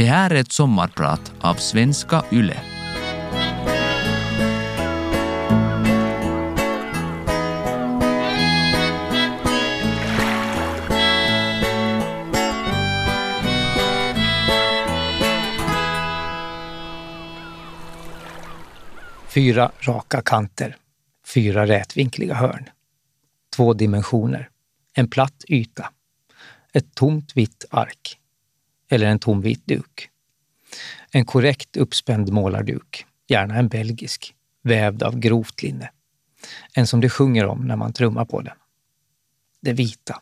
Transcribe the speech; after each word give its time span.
Det 0.00 0.06
här 0.06 0.30
är 0.30 0.34
ett 0.34 0.52
sommarprat 0.52 1.32
av 1.40 1.54
Svenska 1.54 2.24
Yle. 2.32 2.56
Fyra 19.28 19.72
raka 19.80 20.22
kanter, 20.22 20.76
fyra 21.26 21.66
rätvinkliga 21.66 22.34
hörn, 22.34 22.68
två 23.56 23.74
dimensioner, 23.74 24.48
en 24.94 25.10
platt 25.10 25.44
yta, 25.48 25.90
ett 26.72 26.94
tomt 26.94 27.36
vitt 27.36 27.64
ark 27.70 28.19
eller 28.90 29.06
en 29.06 29.18
tom 29.18 29.40
vit 29.40 29.66
duk. 29.66 30.08
En 31.10 31.24
korrekt 31.24 31.76
uppspänd 31.76 32.32
målarduk, 32.32 33.06
gärna 33.28 33.54
en 33.54 33.68
belgisk, 33.68 34.34
vävd 34.62 35.02
av 35.02 35.18
grovt 35.18 35.62
linne. 35.62 35.90
En 36.74 36.86
som 36.86 37.00
det 37.00 37.10
sjunger 37.10 37.46
om 37.46 37.66
när 37.66 37.76
man 37.76 37.92
trummar 37.92 38.24
på 38.24 38.40
den. 38.40 38.56
Det 39.60 39.72
vita. 39.72 40.20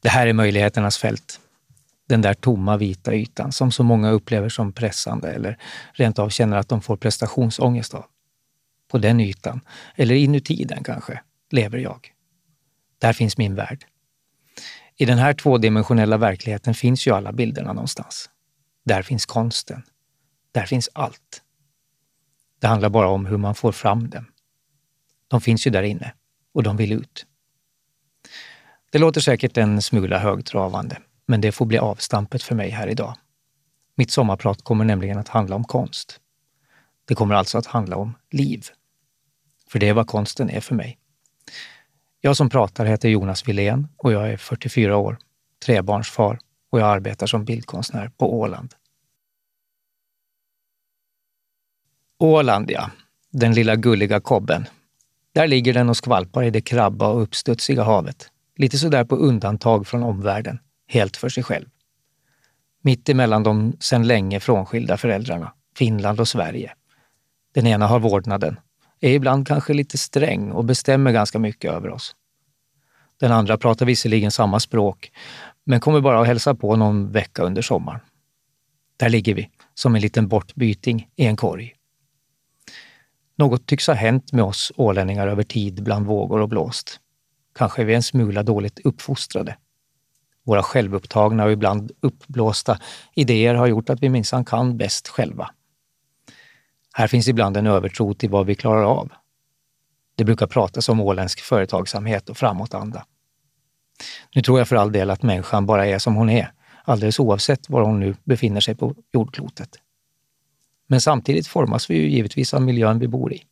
Det 0.00 0.08
här 0.08 0.26
är 0.26 0.32
möjligheternas 0.32 0.98
fält. 0.98 1.40
Den 2.08 2.22
där 2.22 2.34
tomma 2.34 2.76
vita 2.76 3.14
ytan 3.14 3.52
som 3.52 3.72
så 3.72 3.82
många 3.82 4.10
upplever 4.10 4.48
som 4.48 4.72
pressande 4.72 5.32
eller 5.32 5.58
rent 5.92 6.18
av 6.18 6.28
känner 6.28 6.56
att 6.56 6.68
de 6.68 6.80
får 6.82 6.96
prestationsångest 6.96 7.94
av. 7.94 8.04
På 8.88 8.98
den 8.98 9.20
ytan, 9.20 9.60
eller 9.94 10.14
inuti 10.14 10.64
den 10.64 10.84
kanske, 10.84 11.20
lever 11.50 11.78
jag. 11.78 12.12
Där 12.98 13.12
finns 13.12 13.38
min 13.38 13.54
värld. 13.54 13.86
I 14.98 15.04
den 15.04 15.18
här 15.18 15.34
tvådimensionella 15.34 16.16
verkligheten 16.16 16.74
finns 16.74 17.06
ju 17.06 17.10
alla 17.10 17.32
bilderna 17.32 17.72
någonstans. 17.72 18.30
Där 18.84 19.02
finns 19.02 19.26
konsten. 19.26 19.82
Där 20.52 20.66
finns 20.66 20.88
allt. 20.92 21.42
Det 22.60 22.66
handlar 22.66 22.88
bara 22.88 23.08
om 23.08 23.26
hur 23.26 23.36
man 23.36 23.54
får 23.54 23.72
fram 23.72 24.10
dem. 24.10 24.26
De 25.28 25.40
finns 25.40 25.66
ju 25.66 25.70
där 25.70 25.82
inne 25.82 26.14
och 26.52 26.62
de 26.62 26.76
vill 26.76 26.92
ut. 26.92 27.26
Det 28.90 28.98
låter 28.98 29.20
säkert 29.20 29.56
en 29.56 29.82
smula 29.82 30.18
högtravande, 30.18 30.98
men 31.26 31.40
det 31.40 31.52
får 31.52 31.66
bli 31.66 31.78
avstampet 31.78 32.42
för 32.42 32.54
mig 32.54 32.70
här 32.70 32.88
idag. 32.88 33.16
Mitt 33.94 34.10
sommarprat 34.10 34.62
kommer 34.62 34.84
nämligen 34.84 35.18
att 35.18 35.28
handla 35.28 35.56
om 35.56 35.64
konst. 35.64 36.20
Det 37.04 37.14
kommer 37.14 37.34
alltså 37.34 37.58
att 37.58 37.66
handla 37.66 37.96
om 37.96 38.14
liv. 38.30 38.66
För 39.68 39.78
det 39.78 39.88
är 39.88 39.92
vad 39.92 40.06
konsten 40.06 40.50
är 40.50 40.60
för 40.60 40.74
mig. 40.74 40.98
Jag 42.26 42.36
som 42.36 42.48
pratar 42.48 42.84
heter 42.84 43.08
Jonas 43.08 43.48
Wilén 43.48 43.88
och 43.96 44.12
jag 44.12 44.30
är 44.30 44.36
44 44.36 44.96
år, 44.96 45.18
trebarnsfar 45.64 46.38
och 46.70 46.80
jag 46.80 46.88
arbetar 46.88 47.26
som 47.26 47.44
bildkonstnär 47.44 48.10
på 48.16 48.38
Åland. 48.40 48.74
Åland, 52.18 52.70
ja. 52.70 52.90
Den 53.30 53.54
lilla 53.54 53.76
gulliga 53.76 54.20
kobben. 54.20 54.66
Där 55.34 55.46
ligger 55.46 55.74
den 55.74 55.88
och 55.88 55.96
skvalpar 55.96 56.42
i 56.42 56.50
det 56.50 56.60
krabba 56.60 57.08
och 57.08 57.22
uppstudsiga 57.22 57.82
havet. 57.82 58.30
Lite 58.56 58.78
sådär 58.78 59.04
på 59.04 59.16
undantag 59.16 59.86
från 59.86 60.02
omvärlden, 60.02 60.58
helt 60.86 61.16
för 61.16 61.28
sig 61.28 61.42
själv. 61.42 61.66
Mitt 62.82 63.08
emellan 63.08 63.42
de 63.42 63.76
sedan 63.80 64.06
länge 64.06 64.40
frånskilda 64.40 64.96
föräldrarna, 64.96 65.52
Finland 65.76 66.20
och 66.20 66.28
Sverige. 66.28 66.74
Den 67.54 67.66
ena 67.66 67.86
har 67.86 68.00
vårdnaden, 68.00 68.56
är 69.00 69.10
ibland 69.10 69.46
kanske 69.46 69.74
lite 69.74 69.98
sträng 69.98 70.52
och 70.52 70.64
bestämmer 70.64 71.12
ganska 71.12 71.38
mycket 71.38 71.72
över 71.72 71.90
oss. 71.90 72.14
Den 73.20 73.32
andra 73.32 73.56
pratar 73.56 73.86
visserligen 73.86 74.30
samma 74.30 74.60
språk, 74.60 75.12
men 75.64 75.80
kommer 75.80 76.00
bara 76.00 76.20
att 76.20 76.26
hälsa 76.26 76.54
på 76.54 76.76
någon 76.76 77.12
vecka 77.12 77.42
under 77.42 77.62
sommaren. 77.62 78.00
Där 78.96 79.08
ligger 79.08 79.34
vi, 79.34 79.50
som 79.74 79.94
en 79.94 80.00
liten 80.00 80.28
bortbyting 80.28 81.08
i 81.16 81.26
en 81.26 81.36
korg. 81.36 81.72
Något 83.36 83.66
tycks 83.66 83.86
ha 83.86 83.94
hänt 83.94 84.32
med 84.32 84.44
oss 84.44 84.72
ålänningar 84.76 85.28
över 85.28 85.42
tid 85.42 85.82
bland 85.82 86.06
vågor 86.06 86.40
och 86.40 86.48
blåst. 86.48 87.00
Kanske 87.54 87.82
är 87.82 87.86
vi 87.86 87.94
en 87.94 88.02
smula 88.02 88.42
dåligt 88.42 88.80
uppfostrade. 88.84 89.56
Våra 90.44 90.62
självupptagna 90.62 91.44
och 91.44 91.52
ibland 91.52 91.92
uppblåsta 92.00 92.78
idéer 93.14 93.54
har 93.54 93.66
gjort 93.66 93.90
att 93.90 94.02
vi 94.02 94.08
minsann 94.08 94.44
kan 94.44 94.76
bäst 94.76 95.08
själva. 95.08 95.50
Här 96.98 97.06
finns 97.06 97.28
ibland 97.28 97.56
en 97.56 97.66
övertro 97.66 98.14
till 98.14 98.30
vad 98.30 98.46
vi 98.46 98.54
klarar 98.54 98.84
av. 98.84 99.12
Det 100.14 100.24
brukar 100.24 100.46
pratas 100.46 100.88
om 100.88 101.00
åländsk 101.00 101.40
företagsamhet 101.40 102.28
och 102.28 102.36
framåtanda. 102.36 103.06
Nu 104.34 104.42
tror 104.42 104.58
jag 104.58 104.68
för 104.68 104.76
all 104.76 104.92
del 104.92 105.10
att 105.10 105.22
människan 105.22 105.66
bara 105.66 105.86
är 105.86 105.98
som 105.98 106.14
hon 106.14 106.30
är, 106.30 106.52
alldeles 106.84 107.20
oavsett 107.20 107.70
var 107.70 107.82
hon 107.82 108.00
nu 108.00 108.16
befinner 108.24 108.60
sig 108.60 108.74
på 108.74 108.94
jordklotet. 109.12 109.68
Men 110.86 111.00
samtidigt 111.00 111.46
formas 111.46 111.90
vi 111.90 111.94
ju 111.96 112.08
givetvis 112.08 112.54
av 112.54 112.62
miljön 112.62 112.98
vi 112.98 113.08
bor 113.08 113.32
i. 113.32 113.42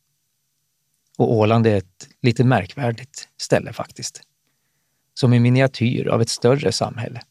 Och 1.17 1.33
Åland 1.33 1.67
är 1.67 1.75
ett 1.75 2.07
lite 2.21 2.43
märkvärdigt 2.43 3.29
ställe 3.37 3.73
faktiskt. 3.73 4.21
Som 5.13 5.33
en 5.33 5.41
miniatyr 5.41 6.07
av 6.07 6.21
ett 6.21 6.29
större 6.29 6.71
samhälle. 6.71 7.21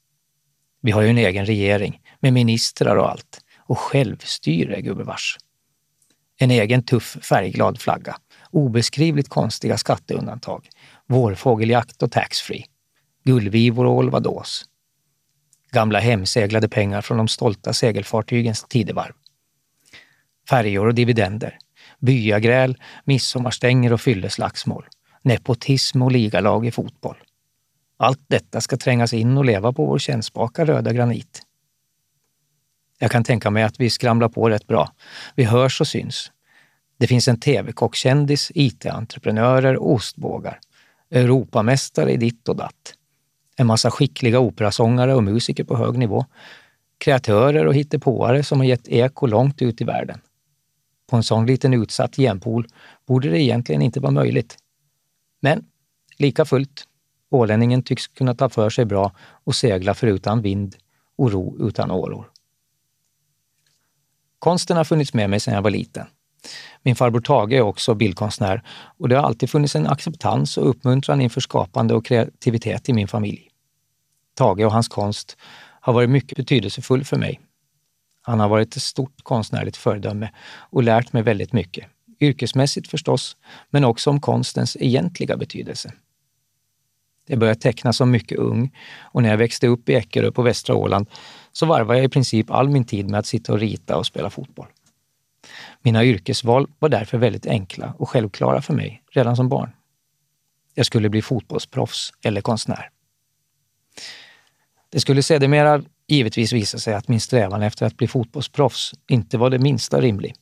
Vi 0.80 0.90
har 0.90 1.02
ju 1.02 1.08
en 1.08 1.18
egen 1.18 1.46
regering 1.46 2.00
med 2.20 2.32
ministrar 2.32 2.96
och 2.96 3.10
allt 3.10 3.40
och 3.58 3.78
självstyre 3.78 4.80
gubevars. 4.80 5.38
En 6.38 6.50
egen 6.50 6.82
tuff 6.82 7.16
färgglad 7.22 7.80
flagga, 7.80 8.16
obeskrivligt 8.50 9.28
konstiga 9.28 9.78
skatteundantag, 9.78 10.68
vårfågeljakt 11.06 12.02
och 12.02 12.12
taxfree, 12.12 12.64
gullvivor 13.24 13.86
och 13.86 13.96
olvadås. 13.96 14.64
Gamla 15.70 15.98
hemseglade 15.98 16.68
pengar 16.68 17.00
från 17.00 17.16
de 17.18 17.28
stolta 17.28 17.72
segelfartygens 17.72 18.64
tidevarv. 18.64 19.12
Färjor 20.48 20.86
och 20.86 20.94
dividender, 20.94 21.58
byagräl, 21.98 22.78
midsommarstänger 23.04 23.92
och 23.92 24.00
fylleslagsmål, 24.00 24.86
nepotism 25.22 26.02
och 26.02 26.12
ligalag 26.12 26.66
i 26.66 26.70
fotboll. 26.70 27.16
Allt 27.96 28.24
detta 28.26 28.60
ska 28.60 28.76
trängas 28.76 29.12
in 29.12 29.38
och 29.38 29.44
leva 29.44 29.72
på 29.72 29.86
vår 29.86 29.98
kännspaka 29.98 30.64
röda 30.64 30.92
granit. 30.92 31.42
Jag 32.98 33.10
kan 33.10 33.24
tänka 33.24 33.50
mig 33.50 33.62
att 33.62 33.80
vi 33.80 33.90
skramlar 33.90 34.28
på 34.28 34.50
rätt 34.50 34.66
bra. 34.66 34.92
Vi 35.34 35.44
hörs 35.44 35.80
och 35.80 35.86
syns. 35.86 36.30
Det 36.98 37.06
finns 37.06 37.28
en 37.28 37.40
tv-kockkändis, 37.40 38.52
IT-entreprenörer, 38.54 39.82
ostbågar, 39.82 40.60
Europamästare 41.10 42.12
i 42.12 42.16
ditt 42.16 42.48
och 42.48 42.56
datt. 42.56 42.94
En 43.56 43.66
massa 43.66 43.90
skickliga 43.90 44.40
operasångare 44.40 45.14
och 45.14 45.24
musiker 45.24 45.64
på 45.64 45.76
hög 45.76 45.98
nivå. 45.98 46.24
Kreatörer 46.98 47.66
och 47.66 47.74
hittepåare 47.74 48.42
som 48.42 48.58
har 48.58 48.66
gett 48.66 48.88
eko 48.88 49.26
långt 49.26 49.62
ut 49.62 49.80
i 49.80 49.84
världen. 49.84 50.20
På 51.10 51.16
en 51.16 51.22
sån 51.22 51.46
liten 51.46 51.74
utsatt 51.74 52.16
genpool 52.16 52.66
borde 53.06 53.28
det 53.28 53.42
egentligen 53.42 53.82
inte 53.82 54.00
vara 54.00 54.12
möjligt. 54.12 54.56
Men 55.40 55.64
lika 56.18 56.44
fullt, 56.44 56.84
ålänningen 57.30 57.82
tycks 57.82 58.06
kunna 58.06 58.34
ta 58.34 58.48
för 58.48 58.70
sig 58.70 58.84
bra 58.84 59.12
och 59.18 59.54
segla 59.54 59.94
förutan 59.94 60.42
vind 60.42 60.76
och 61.16 61.32
ro 61.32 61.68
utan 61.68 61.90
åror. 61.90 62.30
Konsten 64.44 64.76
har 64.76 64.84
funnits 64.84 65.14
med 65.14 65.30
mig 65.30 65.40
sedan 65.40 65.54
jag 65.54 65.62
var 65.62 65.70
liten. 65.70 66.06
Min 66.82 66.96
farbror 66.96 67.20
Tage 67.20 67.52
är 67.52 67.60
också 67.60 67.94
bildkonstnär 67.94 68.62
och 68.98 69.08
det 69.08 69.16
har 69.16 69.22
alltid 69.22 69.50
funnits 69.50 69.76
en 69.76 69.86
acceptans 69.86 70.58
och 70.58 70.68
uppmuntran 70.68 71.20
inför 71.20 71.40
skapande 71.40 71.94
och 71.94 72.06
kreativitet 72.06 72.88
i 72.88 72.92
min 72.92 73.08
familj. 73.08 73.48
Tage 74.34 74.60
och 74.60 74.72
hans 74.72 74.88
konst 74.88 75.36
har 75.80 75.92
varit 75.92 76.10
mycket 76.10 76.36
betydelsefull 76.36 77.04
för 77.04 77.16
mig. 77.16 77.40
Han 78.22 78.40
har 78.40 78.48
varit 78.48 78.76
ett 78.76 78.82
stort 78.82 79.22
konstnärligt 79.22 79.76
föredöme 79.76 80.30
och 80.70 80.82
lärt 80.82 81.12
mig 81.12 81.22
väldigt 81.22 81.52
mycket. 81.52 81.86
Yrkesmässigt 82.20 82.90
förstås, 82.90 83.36
men 83.70 83.84
också 83.84 84.10
om 84.10 84.20
konstens 84.20 84.76
egentliga 84.80 85.36
betydelse. 85.36 85.92
Jag 87.26 87.38
började 87.38 87.60
teckna 87.60 87.92
som 87.92 88.10
mycket 88.10 88.38
ung 88.38 88.76
och 89.00 89.22
när 89.22 89.30
jag 89.30 89.36
växte 89.36 89.66
upp 89.66 89.88
i 89.88 89.94
Eckerö 89.94 90.30
på 90.30 90.42
västra 90.42 90.74
Åland 90.76 91.06
så 91.56 91.66
varvade 91.66 91.98
jag 91.98 92.04
i 92.04 92.08
princip 92.08 92.50
all 92.50 92.68
min 92.68 92.84
tid 92.84 93.10
med 93.10 93.20
att 93.20 93.26
sitta 93.26 93.52
och 93.52 93.58
rita 93.58 93.96
och 93.96 94.06
spela 94.06 94.30
fotboll. 94.30 94.66
Mina 95.82 96.04
yrkesval 96.04 96.70
var 96.78 96.88
därför 96.88 97.18
väldigt 97.18 97.46
enkla 97.46 97.94
och 97.98 98.08
självklara 98.08 98.62
för 98.62 98.74
mig 98.74 99.02
redan 99.10 99.36
som 99.36 99.48
barn. 99.48 99.70
Jag 100.74 100.86
skulle 100.86 101.08
bli 101.08 101.22
fotbollsproffs 101.22 102.12
eller 102.24 102.40
konstnär. 102.40 102.90
Det 104.88 105.00
skulle 105.00 105.22
sedermera 105.22 105.82
givetvis 106.08 106.52
visa 106.52 106.78
sig 106.78 106.94
att 106.94 107.08
min 107.08 107.20
strävan 107.20 107.62
efter 107.62 107.86
att 107.86 107.96
bli 107.96 108.08
fotbollsproffs 108.08 108.92
inte 109.08 109.38
var 109.38 109.50
det 109.50 109.58
minsta 109.58 110.00
rimlig. 110.00 110.34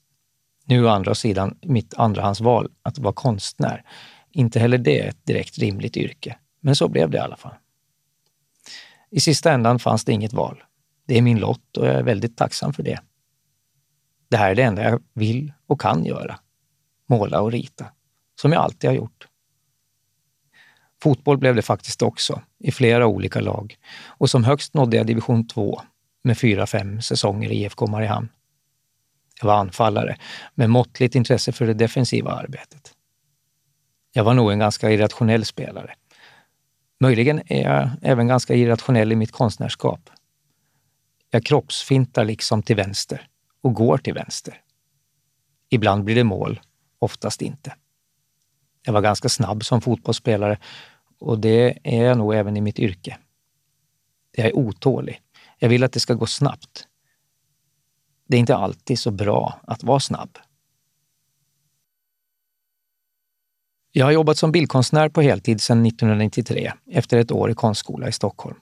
Nu 0.64 0.84
å 0.84 0.88
andra 0.88 1.14
sidan 1.14 1.58
mitt 1.62 1.94
andrahandsval 1.94 2.70
att 2.82 2.98
vara 2.98 3.12
konstnär. 3.12 3.84
Inte 4.30 4.60
heller 4.60 4.78
det 4.78 4.98
ett 4.98 5.26
direkt 5.26 5.58
rimligt 5.58 5.96
yrke, 5.96 6.36
men 6.60 6.76
så 6.76 6.88
blev 6.88 7.10
det 7.10 7.16
i 7.16 7.20
alla 7.20 7.36
fall. 7.36 7.54
I 9.10 9.20
sista 9.20 9.52
ändan 9.52 9.78
fanns 9.78 10.04
det 10.04 10.12
inget 10.12 10.32
val. 10.32 10.62
Det 11.06 11.18
är 11.18 11.22
min 11.22 11.38
lott 11.38 11.76
och 11.76 11.86
jag 11.86 11.94
är 11.94 12.02
väldigt 12.02 12.36
tacksam 12.36 12.72
för 12.72 12.82
det. 12.82 13.00
Det 14.28 14.36
här 14.36 14.50
är 14.50 14.54
det 14.54 14.62
enda 14.62 14.82
jag 14.82 15.02
vill 15.12 15.52
och 15.66 15.80
kan 15.80 16.04
göra. 16.04 16.38
Måla 17.06 17.40
och 17.40 17.52
rita, 17.52 17.86
som 18.40 18.52
jag 18.52 18.62
alltid 18.62 18.90
har 18.90 18.94
gjort. 18.94 19.28
Fotboll 21.02 21.38
blev 21.38 21.54
det 21.54 21.62
faktiskt 21.62 22.02
också, 22.02 22.42
i 22.58 22.72
flera 22.72 23.06
olika 23.06 23.40
lag. 23.40 23.76
Och 24.06 24.30
som 24.30 24.44
högst 24.44 24.74
nådde 24.74 24.96
jag 24.96 25.06
division 25.06 25.48
2, 25.48 25.82
med 26.24 26.38
fyra, 26.38 26.66
fem 26.66 27.02
säsonger 27.02 27.50
i 27.50 27.54
IFK 27.54 27.86
Mariehamn. 27.86 28.28
Jag 29.40 29.46
var 29.46 29.54
anfallare 29.54 30.16
med 30.54 30.70
måttligt 30.70 31.14
intresse 31.14 31.52
för 31.52 31.66
det 31.66 31.74
defensiva 31.74 32.30
arbetet. 32.30 32.94
Jag 34.12 34.24
var 34.24 34.34
nog 34.34 34.52
en 34.52 34.58
ganska 34.58 34.90
irrationell 34.90 35.44
spelare. 35.44 35.94
Möjligen 37.00 37.42
är 37.46 37.62
jag 37.62 37.90
även 38.02 38.26
ganska 38.26 38.54
irrationell 38.54 39.12
i 39.12 39.16
mitt 39.16 39.32
konstnärskap. 39.32 40.10
Jag 41.34 41.44
kroppsfintar 41.44 42.24
liksom 42.24 42.62
till 42.62 42.76
vänster 42.76 43.28
och 43.60 43.74
går 43.74 43.98
till 43.98 44.14
vänster. 44.14 44.60
Ibland 45.68 46.04
blir 46.04 46.14
det 46.14 46.24
mål, 46.24 46.60
oftast 46.98 47.42
inte. 47.42 47.74
Jag 48.82 48.92
var 48.92 49.00
ganska 49.00 49.28
snabb 49.28 49.64
som 49.64 49.80
fotbollsspelare 49.80 50.58
och 51.18 51.38
det 51.38 51.78
är 51.84 52.04
jag 52.04 52.18
nog 52.18 52.34
även 52.34 52.56
i 52.56 52.60
mitt 52.60 52.78
yrke. 52.78 53.18
Jag 54.32 54.46
är 54.46 54.56
otålig. 54.56 55.20
Jag 55.58 55.68
vill 55.68 55.84
att 55.84 55.92
det 55.92 56.00
ska 56.00 56.14
gå 56.14 56.26
snabbt. 56.26 56.86
Det 58.28 58.36
är 58.36 58.40
inte 58.40 58.56
alltid 58.56 58.98
så 58.98 59.10
bra 59.10 59.60
att 59.62 59.82
vara 59.82 60.00
snabb. 60.00 60.38
Jag 63.92 64.06
har 64.06 64.12
jobbat 64.12 64.38
som 64.38 64.52
bildkonstnär 64.52 65.08
på 65.08 65.22
heltid 65.22 65.60
sedan 65.60 65.86
1993 65.86 66.72
efter 66.86 67.18
ett 67.18 67.32
år 67.32 67.50
i 67.50 67.54
konstskola 67.54 68.08
i 68.08 68.12
Stockholm. 68.12 68.56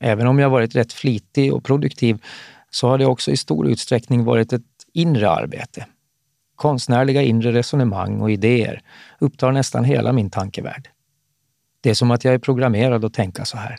Även 0.00 0.26
om 0.26 0.38
jag 0.38 0.50
varit 0.50 0.76
rätt 0.76 0.92
flitig 0.92 1.54
och 1.54 1.64
produktiv 1.64 2.22
så 2.70 2.88
har 2.88 2.98
det 2.98 3.06
också 3.06 3.30
i 3.30 3.36
stor 3.36 3.66
utsträckning 3.66 4.24
varit 4.24 4.52
ett 4.52 4.62
inre 4.92 5.30
arbete. 5.30 5.86
Konstnärliga 6.56 7.22
inre 7.22 7.52
resonemang 7.52 8.20
och 8.20 8.30
idéer 8.30 8.82
upptar 9.18 9.52
nästan 9.52 9.84
hela 9.84 10.12
min 10.12 10.30
tankevärld. 10.30 10.88
Det 11.80 11.90
är 11.90 11.94
som 11.94 12.10
att 12.10 12.24
jag 12.24 12.34
är 12.34 12.38
programmerad 12.38 13.04
att 13.04 13.14
tänka 13.14 13.44
så 13.44 13.56
här. 13.56 13.78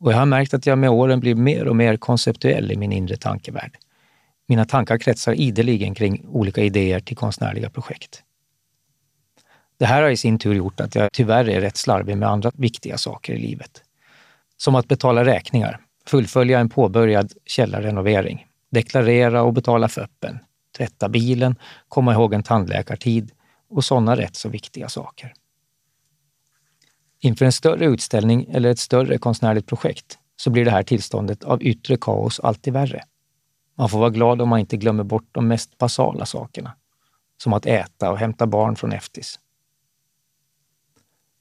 Och 0.00 0.12
jag 0.12 0.16
har 0.16 0.26
märkt 0.26 0.54
att 0.54 0.66
jag 0.66 0.78
med 0.78 0.90
åren 0.90 1.20
blir 1.20 1.34
mer 1.34 1.68
och 1.68 1.76
mer 1.76 1.96
konceptuell 1.96 2.72
i 2.72 2.76
min 2.76 2.92
inre 2.92 3.16
tankevärld. 3.16 3.76
Mina 4.46 4.64
tankar 4.64 4.98
kretsar 4.98 5.32
ideligen 5.32 5.94
kring 5.94 6.26
olika 6.28 6.62
idéer 6.62 7.00
till 7.00 7.16
konstnärliga 7.16 7.70
projekt. 7.70 8.22
Det 9.78 9.86
här 9.86 10.02
har 10.02 10.10
i 10.10 10.16
sin 10.16 10.38
tur 10.38 10.54
gjort 10.54 10.80
att 10.80 10.94
jag 10.94 11.12
tyvärr 11.12 11.48
är 11.48 11.60
rätt 11.60 11.76
slarvig 11.76 12.16
med 12.16 12.28
andra 12.28 12.50
viktiga 12.54 12.98
saker 12.98 13.32
i 13.32 13.38
livet. 13.38 13.83
Som 14.56 14.74
att 14.74 14.88
betala 14.88 15.24
räkningar, 15.24 15.80
fullfölja 16.06 16.58
en 16.58 16.68
påbörjad 16.68 17.32
källarrenovering, 17.46 18.46
deklarera 18.70 19.42
och 19.42 19.52
betala 19.52 19.88
föppen, 19.88 20.38
tvätta 20.76 21.08
bilen, 21.08 21.56
komma 21.88 22.12
ihåg 22.12 22.34
en 22.34 22.42
tandläkartid 22.42 23.32
och 23.70 23.84
sådana 23.84 24.16
rätt 24.16 24.36
så 24.36 24.48
viktiga 24.48 24.88
saker. 24.88 25.32
Inför 27.20 27.44
en 27.44 27.52
större 27.52 27.84
utställning 27.84 28.46
eller 28.50 28.70
ett 28.70 28.78
större 28.78 29.18
konstnärligt 29.18 29.66
projekt 29.66 30.18
så 30.36 30.50
blir 30.50 30.64
det 30.64 30.70
här 30.70 30.82
tillståndet 30.82 31.44
av 31.44 31.62
yttre 31.62 31.96
kaos 31.96 32.40
alltid 32.40 32.72
värre. 32.72 33.04
Man 33.74 33.88
får 33.88 33.98
vara 33.98 34.10
glad 34.10 34.42
om 34.42 34.48
man 34.48 34.60
inte 34.60 34.76
glömmer 34.76 35.04
bort 35.04 35.28
de 35.32 35.48
mest 35.48 35.78
basala 35.78 36.26
sakerna, 36.26 36.72
som 37.42 37.52
att 37.52 37.66
äta 37.66 38.10
och 38.10 38.18
hämta 38.18 38.46
barn 38.46 38.76
från 38.76 38.92
eftis. 38.92 39.38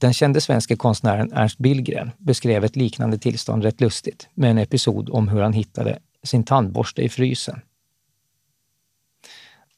Den 0.04 0.14
kände 0.14 0.42
svenske 0.42 0.76
konstnären 0.76 1.34
Ernst 1.34 1.58
Billgren 1.58 2.12
beskrev 2.18 2.66
ett 2.66 2.76
liknande 2.76 3.18
tillstånd 3.18 3.64
rätt 3.64 3.82
lustigt 3.82 4.30
med 4.34 4.52
en 4.52 4.58
episod 4.58 5.10
om 5.10 5.28
hur 5.28 5.42
han 5.42 5.54
hittade 5.54 6.00
sin 6.24 6.44
tandborste 6.44 7.02
i 7.02 7.10
frysen. 7.10 7.62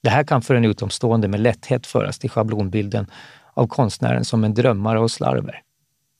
Det 0.01 0.09
här 0.09 0.23
kan 0.23 0.41
för 0.41 0.55
en 0.55 0.65
utomstående 0.65 1.27
med 1.27 1.39
lätthet 1.39 1.87
föras 1.87 2.19
till 2.19 2.29
schablonbilden 2.29 3.07
av 3.53 3.67
konstnären 3.67 4.25
som 4.25 4.43
en 4.43 4.53
drömmare 4.53 4.99
och 4.99 5.11
slarver. 5.11 5.61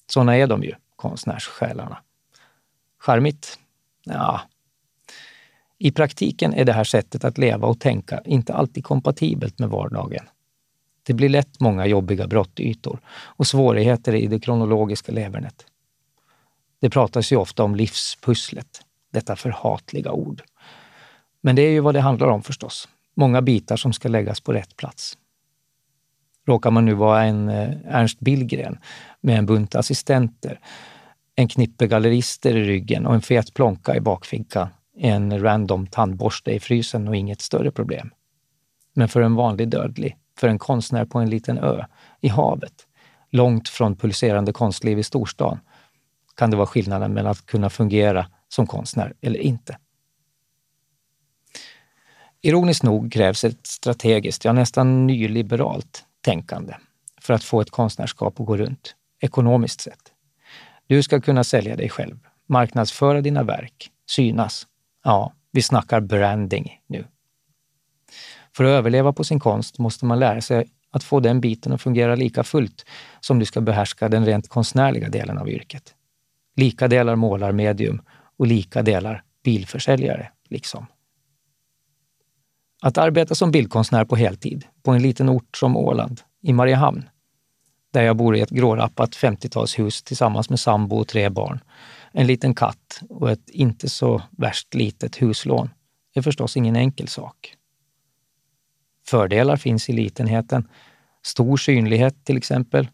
Såna 0.07 0.37
är 0.37 0.47
de 0.47 0.63
ju, 0.63 0.73
konstnärssjälarna. 0.95 1.97
Charmigt? 2.99 3.59
Ja. 4.03 4.41
I 5.77 5.91
praktiken 5.91 6.53
är 6.53 6.65
det 6.65 6.73
här 6.73 6.83
sättet 6.83 7.23
att 7.23 7.37
leva 7.37 7.67
och 7.67 7.79
tänka 7.79 8.21
inte 8.25 8.53
alltid 8.53 8.83
kompatibelt 8.83 9.59
med 9.59 9.69
vardagen. 9.69 10.25
Det 11.05 11.13
blir 11.13 11.29
lätt 11.29 11.59
många 11.59 11.85
jobbiga 11.85 12.27
brottytor 12.27 12.99
och 13.09 13.47
svårigheter 13.47 14.15
i 14.15 14.27
det 14.27 14.39
kronologiska 14.39 15.11
levernet. 15.11 15.65
Det 16.81 16.89
pratas 16.89 17.31
ju 17.31 17.35
ofta 17.35 17.63
om 17.63 17.75
livspusslet, 17.75 18.81
detta 19.11 19.35
förhatliga 19.35 20.11
ord. 20.11 20.41
Men 21.41 21.55
det 21.55 21.61
är 21.61 21.71
ju 21.71 21.79
vad 21.79 21.95
det 21.95 22.01
handlar 22.01 22.27
om 22.27 22.43
förstås. 22.43 22.87
Många 23.15 23.41
bitar 23.41 23.77
som 23.77 23.93
ska 23.93 24.09
läggas 24.09 24.41
på 24.41 24.53
rätt 24.53 24.75
plats. 24.75 25.17
Råkar 26.47 26.71
man 26.71 26.85
nu 26.85 26.93
vara 26.93 27.23
en 27.23 27.49
eh, 27.49 27.69
Ernst 27.85 28.19
Billgren 28.19 28.77
med 29.21 29.37
en 29.37 29.45
bunt 29.45 29.75
assistenter, 29.75 30.59
en 31.35 31.47
knippe 31.47 31.87
gallerister 31.87 32.57
i 32.57 32.63
ryggen 32.63 33.05
och 33.05 33.13
en 33.13 33.21
fet 33.21 33.53
plånka 33.53 33.95
i 33.95 33.99
bakfickan, 33.99 34.67
en 34.97 35.41
random 35.41 35.87
tandborste 35.87 36.51
i 36.51 36.59
frysen 36.59 37.07
och 37.07 37.15
inget 37.15 37.41
större 37.41 37.71
problem. 37.71 38.11
Men 38.93 39.07
för 39.07 39.21
en 39.21 39.35
vanlig 39.35 39.67
dödlig 39.69 40.17
för 40.39 40.47
en 40.47 40.59
konstnär 40.59 41.05
på 41.05 41.19
en 41.19 41.29
liten 41.29 41.57
ö 41.57 41.85
i 42.21 42.27
havet, 42.27 42.87
långt 43.31 43.69
från 43.69 43.95
pulserande 43.95 44.53
konstliv 44.53 44.99
i 44.99 45.03
storstan, 45.03 45.59
kan 46.35 46.51
det 46.51 46.57
vara 46.57 46.67
skillnaden 46.67 47.13
mellan 47.13 47.31
att 47.31 47.45
kunna 47.45 47.69
fungera 47.69 48.27
som 48.47 48.67
konstnär 48.67 49.13
eller 49.21 49.39
inte. 49.39 49.77
Ironiskt 52.41 52.83
nog 52.83 53.11
krävs 53.13 53.43
ett 53.43 53.67
strategiskt, 53.67 54.45
ja 54.45 54.53
nästan 54.53 55.07
nyliberalt 55.07 56.05
tänkande 56.21 56.73
för 57.21 57.33
att 57.33 57.43
få 57.43 57.61
ett 57.61 57.71
konstnärskap 57.71 58.39
att 58.39 58.45
gå 58.45 58.57
runt, 58.57 58.95
ekonomiskt 59.19 59.81
sett. 59.81 60.11
Du 60.87 61.03
ska 61.03 61.21
kunna 61.21 61.43
sälja 61.43 61.75
dig 61.75 61.89
själv, 61.89 62.19
marknadsföra 62.47 63.21
dina 63.21 63.43
verk, 63.43 63.91
synas. 64.09 64.67
Ja, 65.03 65.33
vi 65.51 65.61
snackar 65.61 65.99
branding 65.99 66.79
nu. 66.87 67.05
För 68.55 68.63
att 68.63 68.69
överleva 68.69 69.13
på 69.13 69.23
sin 69.23 69.39
konst 69.39 69.79
måste 69.79 70.05
man 70.05 70.19
lära 70.19 70.41
sig 70.41 70.67
att 70.91 71.03
få 71.03 71.19
den 71.19 71.41
biten 71.41 71.73
att 71.73 71.81
fungera 71.81 72.15
lika 72.15 72.43
fullt 72.43 72.85
som 73.19 73.39
du 73.39 73.45
ska 73.45 73.61
behärska 73.61 74.09
den 74.09 74.25
rent 74.25 74.49
konstnärliga 74.49 75.09
delen 75.09 75.37
av 75.37 75.49
yrket. 75.49 75.95
Lika 76.55 76.87
delar 76.87 77.15
målarmedium 77.15 78.01
och 78.37 78.47
lika 78.47 78.81
delar 78.81 79.23
bilförsäljare, 79.43 80.31
liksom. 80.49 80.85
Att 82.81 82.97
arbeta 82.97 83.35
som 83.35 83.51
bildkonstnär 83.51 84.05
på 84.05 84.15
heltid 84.15 84.65
på 84.83 84.91
en 84.91 85.01
liten 85.01 85.29
ort 85.29 85.57
som 85.57 85.77
Åland, 85.77 86.21
i 86.41 86.53
Mariehamn, 86.53 87.09
där 87.93 88.03
jag 88.03 88.17
bor 88.17 88.35
i 88.35 88.41
ett 88.41 88.49
grårappat 88.49 89.15
50-talshus 89.15 90.03
tillsammans 90.05 90.49
med 90.49 90.59
sambo 90.59 90.95
och 90.95 91.07
tre 91.07 91.29
barn, 91.29 91.59
en 92.11 92.27
liten 92.27 92.55
katt 92.55 93.01
och 93.09 93.31
ett 93.31 93.49
inte 93.49 93.89
så 93.89 94.21
värst 94.31 94.73
litet 94.73 95.21
huslån, 95.21 95.69
är 96.13 96.21
förstås 96.21 96.57
ingen 96.57 96.75
enkel 96.75 97.07
sak. 97.07 97.55
Fördelar 99.07 99.57
finns 99.57 99.89
i 99.89 99.93
litenheten. 99.93 100.67
Stor 101.23 101.57
synlighet 101.57 102.25
till 102.25 102.37
exempel. 102.37 102.87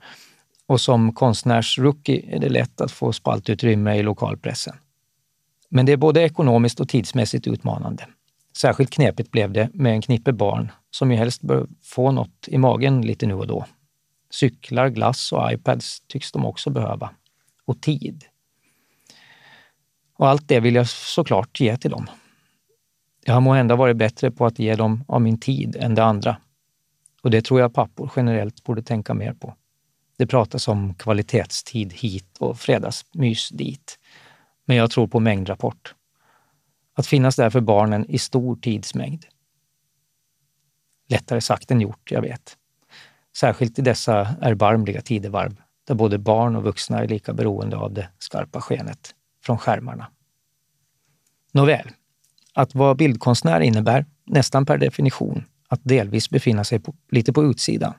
Och 0.67 0.81
som 0.81 1.13
konstnärsrookie 1.13 2.35
är 2.35 2.39
det 2.39 2.49
lätt 2.49 2.81
att 2.81 2.91
få 2.91 3.13
spaltutrymme 3.13 3.95
i 3.95 4.03
lokalpressen. 4.03 4.75
Men 5.69 5.85
det 5.85 5.91
är 5.91 5.97
både 5.97 6.21
ekonomiskt 6.21 6.79
och 6.79 6.89
tidsmässigt 6.89 7.47
utmanande. 7.47 8.07
Särskilt 8.57 8.89
knepigt 8.89 9.31
blev 9.31 9.51
det 9.51 9.69
med 9.73 9.93
en 9.93 10.01
knippe 10.01 10.33
barn 10.33 10.71
som 10.91 11.11
ju 11.11 11.17
helst 11.17 11.41
bör 11.41 11.67
få 11.83 12.11
något 12.11 12.47
i 12.47 12.57
magen 12.57 13.01
lite 13.01 13.25
nu 13.25 13.33
och 13.33 13.47
då. 13.47 13.65
Cyklar, 14.29 14.89
glass 14.89 15.31
och 15.31 15.51
iPads 15.53 16.01
tycks 16.07 16.31
de 16.31 16.45
också 16.45 16.69
behöva. 16.69 17.09
Och 17.65 17.81
tid. 17.81 18.25
Och 20.17 20.29
allt 20.29 20.47
det 20.47 20.59
vill 20.59 20.75
jag 20.75 20.89
såklart 20.89 21.59
ge 21.59 21.77
till 21.77 21.91
dem. 21.91 22.07
Jag 23.25 23.33
har 23.33 23.41
måhända 23.41 23.75
varit 23.75 23.97
bättre 23.97 24.31
på 24.31 24.45
att 24.45 24.59
ge 24.59 24.75
dem 24.75 25.03
av 25.07 25.21
min 25.21 25.39
tid 25.39 25.75
än 25.75 25.95
det 25.95 26.03
andra. 26.03 26.37
Och 27.23 27.31
det 27.31 27.41
tror 27.41 27.59
jag 27.59 27.73
pappor 27.73 28.11
generellt 28.15 28.63
borde 28.63 28.83
tänka 28.83 29.13
mer 29.13 29.33
på. 29.33 29.55
Det 30.17 30.27
pratas 30.27 30.67
om 30.67 30.93
kvalitetstid 30.93 31.93
hit 31.93 32.37
och 32.39 32.59
fredagsmys 32.59 33.49
dit. 33.49 33.99
Men 34.65 34.77
jag 34.77 34.91
tror 34.91 35.07
på 35.07 35.19
mängdrapport. 35.19 35.95
Att 36.93 37.07
finnas 37.07 37.35
där 37.35 37.49
för 37.49 37.61
barnen 37.61 38.05
i 38.05 38.17
stor 38.17 38.55
tidsmängd. 38.55 39.25
Lättare 41.09 41.41
sagt 41.41 41.71
än 41.71 41.81
gjort, 41.81 42.11
jag 42.11 42.21
vet. 42.21 42.57
Särskilt 43.37 43.79
i 43.79 43.81
dessa 43.81 44.35
erbarmliga 44.41 45.01
tidevarv 45.01 45.61
där 45.87 45.95
både 45.95 46.17
barn 46.17 46.55
och 46.55 46.63
vuxna 46.63 46.99
är 46.99 47.07
lika 47.07 47.33
beroende 47.33 47.77
av 47.77 47.93
det 47.93 48.09
skarpa 48.17 48.61
skenet 48.61 49.15
från 49.43 49.57
skärmarna. 49.57 50.07
Nåväl, 51.51 51.91
att 52.53 52.75
vara 52.75 52.95
bildkonstnär 52.95 53.61
innebär, 53.61 54.05
nästan 54.25 54.65
per 54.65 54.77
definition, 54.77 55.45
att 55.67 55.79
delvis 55.83 56.29
befinna 56.29 56.63
sig 56.63 56.79
på, 56.79 56.95
lite 57.11 57.33
på 57.33 57.43
utsidan, 57.43 57.93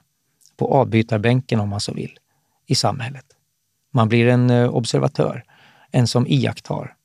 på 0.56 0.74
avbytarbänken 0.74 1.60
om 1.60 1.68
man 1.68 1.80
så 1.80 1.94
vill, 1.94 2.18
i 2.66 2.74
samhället. 2.74 3.26
Man 3.92 4.08
blir 4.08 4.28
en 4.28 4.50
eh, 4.50 4.74
observatör, 4.74 5.44
en 5.90 6.06
som 6.06 6.26
iakttar. 6.26 6.96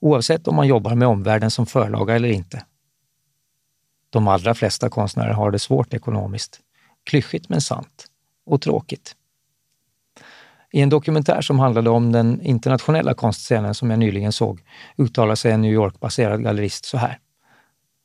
Oavsett 0.00 0.48
om 0.48 0.56
man 0.56 0.66
jobbar 0.66 0.94
med 0.94 1.08
omvärlden 1.08 1.50
som 1.50 1.66
förlaga 1.66 2.16
eller 2.16 2.28
inte. 2.28 2.64
De 4.10 4.28
allra 4.28 4.54
flesta 4.54 4.88
konstnärer 4.88 5.32
har 5.32 5.50
det 5.50 5.58
svårt 5.58 5.94
ekonomiskt. 5.94 6.60
Klyschigt 7.04 7.48
men 7.48 7.60
sant. 7.60 8.06
Och 8.46 8.62
tråkigt. 8.62 9.16
I 10.72 10.80
en 10.80 10.88
dokumentär 10.88 11.40
som 11.40 11.58
handlade 11.58 11.90
om 11.90 12.12
den 12.12 12.40
internationella 12.40 13.14
konstscenen 13.14 13.74
som 13.74 13.90
jag 13.90 13.98
nyligen 13.98 14.32
såg 14.32 14.62
uttalar 14.96 15.34
sig 15.34 15.52
en 15.52 15.62
New 15.62 15.72
York-baserad 15.72 16.42
gallerist 16.42 16.84
så 16.84 16.96
här. 16.96 17.18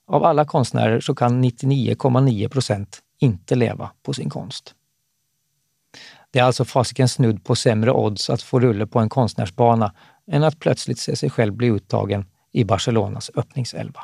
Av 0.08 0.24
alla 0.24 0.46
konstnärer 0.46 1.00
så 1.00 1.16
kan 1.16 1.44
99,9 1.44 2.50
procent 2.50 3.00
inte 3.20 3.56
leva 3.56 3.92
på 4.04 4.14
sin 4.14 4.30
konst. 4.30 4.74
Det 6.32 6.40
är 6.40 6.44
alltså 6.44 6.66
fasiken 6.66 7.10
snudd 7.10 7.44
på 7.44 7.56
sämre 7.56 7.92
odds 7.92 8.30
att 8.30 8.42
få 8.42 8.60
rulle 8.60 8.88
på 8.88 9.00
en 9.00 9.10
konstnärsbana 9.10 9.94
än 10.32 10.44
att 10.44 10.60
plötsligt 10.60 11.00
se 11.00 11.16
sig 11.16 11.30
själv 11.30 11.54
bli 11.54 11.68
uttagen 11.68 12.26
i 12.52 12.64
Barcelonas 12.64 13.32
öppningselva. 13.36 14.02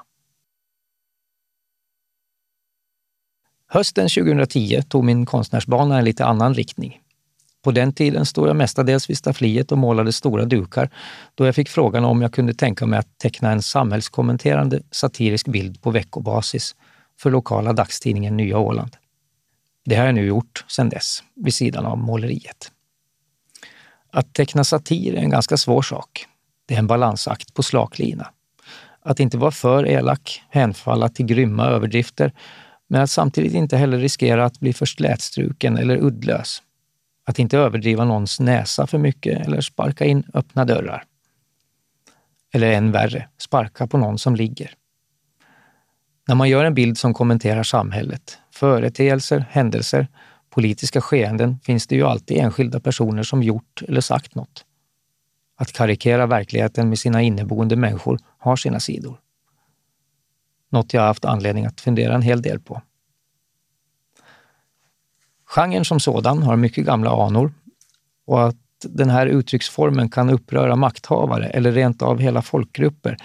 Hösten 3.67 4.09
2010 4.09 4.81
tog 4.81 5.03
min 5.03 5.25
konstnärsbana 5.25 5.97
en 5.97 6.05
lite 6.05 6.25
annan 6.25 6.53
riktning. 6.53 7.02
På 7.63 7.71
den 7.71 7.93
tiden 7.93 8.25
stod 8.25 8.47
jag 8.47 8.55
mestadels 8.55 9.09
vid 9.09 9.17
staffliet 9.17 9.71
och 9.71 9.77
målade 9.77 10.13
stora 10.13 10.45
dukar 10.45 10.89
då 11.35 11.45
jag 11.45 11.55
fick 11.55 11.69
frågan 11.69 12.05
om 12.05 12.21
jag 12.21 12.33
kunde 12.33 12.53
tänka 12.53 12.85
mig 12.85 12.99
att 12.99 13.17
teckna 13.17 13.51
en 13.51 13.61
samhällskommenterande 13.61 14.81
satirisk 14.91 15.47
bild 15.47 15.81
på 15.81 15.91
veckobasis 15.91 16.75
för 17.19 17.31
lokala 17.31 17.73
dagstidningen 17.73 18.37
Nya 18.37 18.57
Åland. 18.57 18.97
Det 19.85 19.95
har 19.95 20.05
jag 20.05 20.15
nu 20.15 20.25
gjort 20.25 20.65
sedan 20.67 20.89
dess, 20.89 21.23
vid 21.35 21.53
sidan 21.53 21.85
av 21.85 21.97
måleriet. 21.97 22.71
Att 24.11 24.33
teckna 24.33 24.63
satir 24.63 25.13
är 25.13 25.19
en 25.19 25.29
ganska 25.29 25.57
svår 25.57 25.81
sak. 25.81 26.25
Det 26.65 26.73
är 26.73 26.79
en 26.79 26.87
balansakt 26.87 27.53
på 27.53 27.63
slak 27.63 27.99
lina. 27.99 28.27
Att 29.01 29.19
inte 29.19 29.37
vara 29.37 29.51
för 29.51 29.87
elak, 29.87 30.43
hänfalla 30.49 31.09
till 31.09 31.25
grymma 31.25 31.65
överdrifter, 31.65 32.33
men 32.87 33.01
att 33.01 33.09
samtidigt 33.09 33.53
inte 33.53 33.77
heller 33.77 33.97
riskera 33.97 34.45
att 34.45 34.59
bli 34.59 34.73
för 34.73 34.85
slätstruken 34.85 35.77
eller 35.77 35.97
uddlös. 35.97 36.62
Att 37.25 37.39
inte 37.39 37.57
överdriva 37.57 38.05
någons 38.05 38.39
näsa 38.39 38.87
för 38.87 38.97
mycket 38.97 39.45
eller 39.45 39.61
sparka 39.61 40.05
in 40.05 40.23
öppna 40.33 40.65
dörrar. 40.65 41.03
Eller 42.53 42.71
än 42.71 42.91
värre, 42.91 43.29
sparka 43.37 43.87
på 43.87 43.97
någon 43.97 44.19
som 44.19 44.35
ligger. 44.35 44.75
När 46.27 46.35
man 46.35 46.49
gör 46.49 46.65
en 46.65 46.73
bild 46.73 46.97
som 46.97 47.13
kommenterar 47.13 47.63
samhället, 47.63 48.37
företeelser, 48.51 49.45
händelser, 49.49 50.07
politiska 50.49 51.01
skeenden 51.01 51.59
finns 51.59 51.87
det 51.87 51.95
ju 51.95 52.03
alltid 52.03 52.37
enskilda 52.37 52.79
personer 52.79 53.23
som 53.23 53.43
gjort 53.43 53.81
eller 53.87 54.01
sagt 54.01 54.35
något. 54.35 54.65
Att 55.55 55.71
karikera 55.73 56.25
verkligheten 56.25 56.89
med 56.89 56.99
sina 56.99 57.21
inneboende 57.21 57.75
människor 57.75 58.19
har 58.37 58.55
sina 58.55 58.79
sidor. 58.79 59.17
Något 60.69 60.93
jag 60.93 61.01
haft 61.01 61.25
anledning 61.25 61.65
att 61.65 61.81
fundera 61.81 62.15
en 62.15 62.21
hel 62.21 62.41
del 62.41 62.59
på. 62.59 62.81
Genren 65.55 65.85
som 65.85 65.99
sådan 65.99 66.43
har 66.43 66.55
mycket 66.55 66.85
gamla 66.85 67.25
anor 67.25 67.53
och 68.27 68.47
att 68.47 68.55
den 68.81 69.09
här 69.09 69.27
uttrycksformen 69.27 70.09
kan 70.09 70.29
uppröra 70.29 70.75
makthavare 70.75 71.49
eller 71.49 71.71
rent 71.71 72.01
av 72.01 72.19
hela 72.19 72.41
folkgrupper 72.41 73.17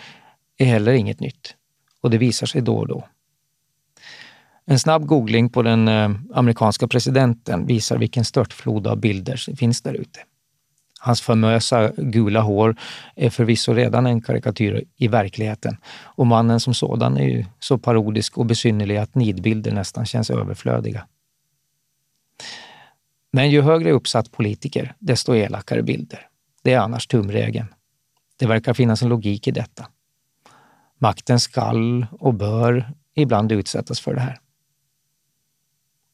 är 0.58 0.64
heller 0.64 0.92
inget 0.92 1.20
nytt 1.20 1.54
och 2.00 2.11
det 2.11 2.18
visar 2.18 2.47
sig 2.47 2.61
då 2.61 2.76
och 2.76 2.88
då. 2.88 3.04
En 4.66 4.78
snabb 4.78 5.06
googling 5.06 5.49
på 5.49 5.62
den 5.62 5.88
eh, 5.88 6.11
amerikanska 6.35 6.88
presidenten 6.88 7.66
visar 7.66 7.99
vilken 7.99 8.25
störtflod 8.25 8.87
av 8.87 9.00
bilder 9.00 9.37
som 9.37 9.56
finns 9.56 9.82
där 9.82 9.94
ute. 9.94 10.20
Hans 11.00 11.20
famösa 11.20 11.92
gula 11.97 12.40
hår 12.40 12.76
är 13.16 13.30
förvisso 13.30 13.73
redan 13.73 14.06
en 14.06 14.23
karikatyr 14.23 14.85
i 14.97 15.08
verkligheten 15.08 15.76
och 16.02 16.26
mannen 16.26 16.61
som 16.61 16.75
sådan 16.75 17.16
är 17.16 17.28
ju 17.28 17.44
så 17.58 17.78
parodisk 17.78 18.38
och 18.38 18.47
besynnerlig 18.47 18.97
att 18.97 19.14
nidbilder 19.14 19.73
nästan 19.73 20.06
känns 20.06 20.30
överflödiga. 20.30 21.06
Men 23.38 23.50
ju 23.50 23.62
högre 23.62 23.92
uppsatt 23.92 24.33
politiker, 24.33 24.95
desto 24.99 25.35
elakare 25.35 25.83
bilder. 25.83 26.26
Det 26.62 26.73
är 26.73 26.78
annars 26.78 27.07
tumregeln. 27.07 27.75
Det 28.38 28.47
verkar 28.47 28.75
finnas 28.75 29.02
en 29.02 29.09
logik 29.09 29.49
i 29.49 29.50
detta. 29.50 29.87
Makten 30.99 31.40
skall 31.40 32.07
och 32.11 32.35
bör 32.35 32.92
ibland 33.14 33.52
utsättas 33.52 34.00
för 34.00 34.14
det 34.14 34.21
här. 34.21 34.38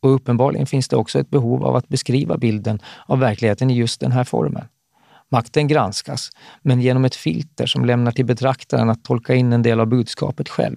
Och 0.01 0.15
uppenbarligen 0.15 0.67
finns 0.67 0.89
det 0.89 0.97
också 0.97 1.19
ett 1.19 1.31
behov 1.31 1.65
av 1.65 1.77
att 1.77 1.89
beskriva 1.89 2.37
bilden 2.37 2.79
av 3.07 3.19
verkligheten 3.19 3.71
i 3.71 3.75
just 3.75 4.01
den 4.01 4.13
här 4.13 4.25
formen. 4.25 4.69
Makten 5.29 5.69
granskas, 5.69 6.31
men 6.63 6.81
genom 6.81 7.05
ett 7.05 7.15
filter 7.15 7.67
som 7.67 7.85
lämnar 7.85 8.13
till 8.13 8.27
betraktaren 8.27 8.91
att 8.91 9.05
tolka 9.05 9.35
in 9.35 9.53
en 9.53 9.63
del 9.63 9.81
av 9.81 9.87
budskapet 9.87 10.49
själv. 10.49 10.77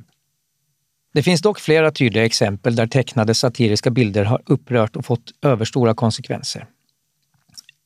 Det 1.18 1.24
finns 1.24 1.42
dock 1.42 1.60
flera 1.60 1.92
tydliga 1.92 2.26
exempel 2.26 2.76
där 2.76 2.88
tecknade 2.88 3.36
satiriska 3.36 3.90
bilder 3.90 4.26
har 4.26 4.42
upprört 4.46 4.96
och 4.96 5.06
fått 5.06 5.32
överstora 5.42 5.94
konsekvenser. 5.94 6.66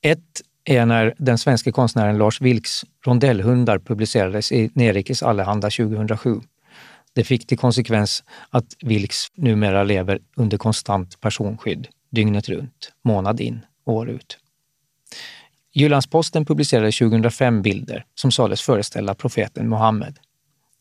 Ett 0.01 0.41
är 0.63 0.85
när 0.85 1.13
den 1.17 1.37
svenska 1.37 1.71
konstnären 1.71 2.17
Lars 2.17 2.41
Vilks 2.41 2.85
rondellhundar 3.05 3.79
publicerades 3.79 4.51
i 4.51 4.71
Nerikes 4.73 5.23
Allehanda 5.23 5.69
2007. 5.69 6.41
Det 7.13 7.23
fick 7.23 7.47
till 7.47 7.57
konsekvens 7.57 8.23
att 8.49 8.75
Vilks 8.81 9.27
numera 9.35 9.83
lever 9.83 10.19
under 10.35 10.57
konstant 10.57 11.21
personskydd, 11.21 11.87
dygnet 12.09 12.49
runt, 12.49 12.91
månad 13.03 13.41
in, 13.41 13.65
år 13.85 14.09
ut. 14.09 14.37
Jyllands-Posten 15.73 16.45
publicerade 16.45 16.91
2005 16.91 17.61
bilder 17.61 18.05
som 18.15 18.31
sades 18.31 18.61
föreställa 18.61 19.15
profeten 19.15 19.69
Muhammed. 19.69 20.19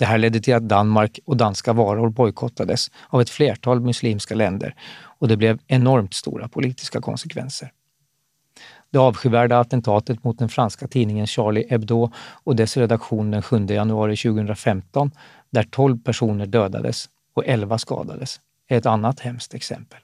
Det 0.01 0.07
här 0.07 0.19
ledde 0.19 0.41
till 0.41 0.55
att 0.55 0.69
Danmark 0.69 1.19
och 1.25 1.37
danska 1.37 1.73
varor 1.73 2.09
bojkottades 2.09 2.91
av 3.09 3.21
ett 3.21 3.31
flertal 3.31 3.81
muslimska 3.81 4.35
länder 4.35 4.75
och 5.03 5.29
det 5.29 5.37
blev 5.37 5.59
enormt 5.67 6.15
stora 6.15 6.49
politiska 6.49 7.01
konsekvenser. 7.01 7.73
Det 8.91 8.99
avskyvärda 8.99 9.59
attentatet 9.59 10.25
mot 10.25 10.39
den 10.39 10.49
franska 10.49 10.89
tidningen 10.89 11.27
Charlie 11.27 11.67
Hebdo 11.71 12.13
och 12.45 12.57
dess 12.57 12.77
redaktion 12.77 13.31
den 13.31 13.43
7 13.43 13.67
januari 13.67 14.17
2015, 14.17 15.11
där 15.51 15.63
12 15.63 16.03
personer 16.03 16.47
dödades 16.47 17.09
och 17.35 17.47
11 17.47 17.79
skadades, 17.79 18.41
är 18.69 18.79
ett 18.79 18.87
annat 18.87 19.21
hemskt 19.21 19.55
exempel. 19.55 19.99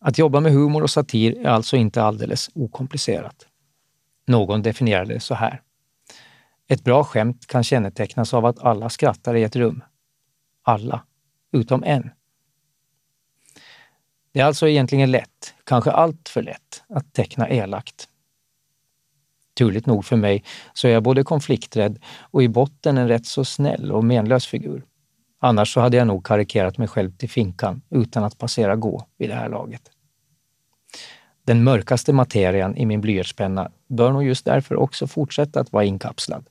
Att 0.00 0.18
jobba 0.18 0.40
med 0.40 0.52
humor 0.52 0.82
och 0.82 0.90
satir 0.90 1.38
är 1.38 1.48
alltså 1.48 1.76
inte 1.76 2.02
alldeles 2.02 2.50
okomplicerat. 2.54 3.46
Någon 4.26 4.62
definierade 4.62 5.14
det 5.14 5.20
så 5.20 5.34
här. 5.34 5.60
Ett 6.68 6.84
bra 6.84 7.04
skämt 7.04 7.46
kan 7.46 7.64
kännetecknas 7.64 8.34
av 8.34 8.46
att 8.46 8.58
alla 8.58 8.88
skrattar 8.88 9.34
i 9.34 9.42
ett 9.42 9.56
rum. 9.56 9.84
Alla, 10.62 11.04
utom 11.52 11.82
en. 11.84 12.10
Det 14.32 14.40
är 14.40 14.44
alltså 14.44 14.68
egentligen 14.68 15.10
lätt, 15.10 15.54
kanske 15.64 15.90
allt 15.90 16.28
för 16.28 16.42
lätt, 16.42 16.82
att 16.88 17.12
teckna 17.12 17.48
elakt. 17.50 18.08
Turligt 19.58 19.86
nog 19.86 20.04
för 20.04 20.16
mig 20.16 20.44
så 20.74 20.88
är 20.88 20.92
jag 20.92 21.02
både 21.02 21.24
konflikträdd 21.24 21.98
och 22.30 22.42
i 22.42 22.48
botten 22.48 22.98
en 22.98 23.08
rätt 23.08 23.26
så 23.26 23.44
snäll 23.44 23.92
och 23.92 24.04
menlös 24.04 24.46
figur. 24.46 24.84
Annars 25.38 25.74
så 25.74 25.80
hade 25.80 25.96
jag 25.96 26.06
nog 26.06 26.26
karikerat 26.26 26.78
mig 26.78 26.88
själv 26.88 27.16
till 27.16 27.30
finkan 27.30 27.82
utan 27.90 28.24
att 28.24 28.38
passera 28.38 28.76
gå 28.76 29.06
vid 29.18 29.30
det 29.30 29.34
här 29.34 29.48
laget. 29.48 29.90
Den 31.44 31.64
mörkaste 31.64 32.12
materian 32.12 32.76
i 32.76 32.86
min 32.86 33.00
blyertspenna 33.00 33.70
bör 33.86 34.12
nog 34.12 34.24
just 34.24 34.44
därför 34.44 34.76
också 34.76 35.06
fortsätta 35.06 35.60
att 35.60 35.72
vara 35.72 35.84
inkapslad, 35.84 36.48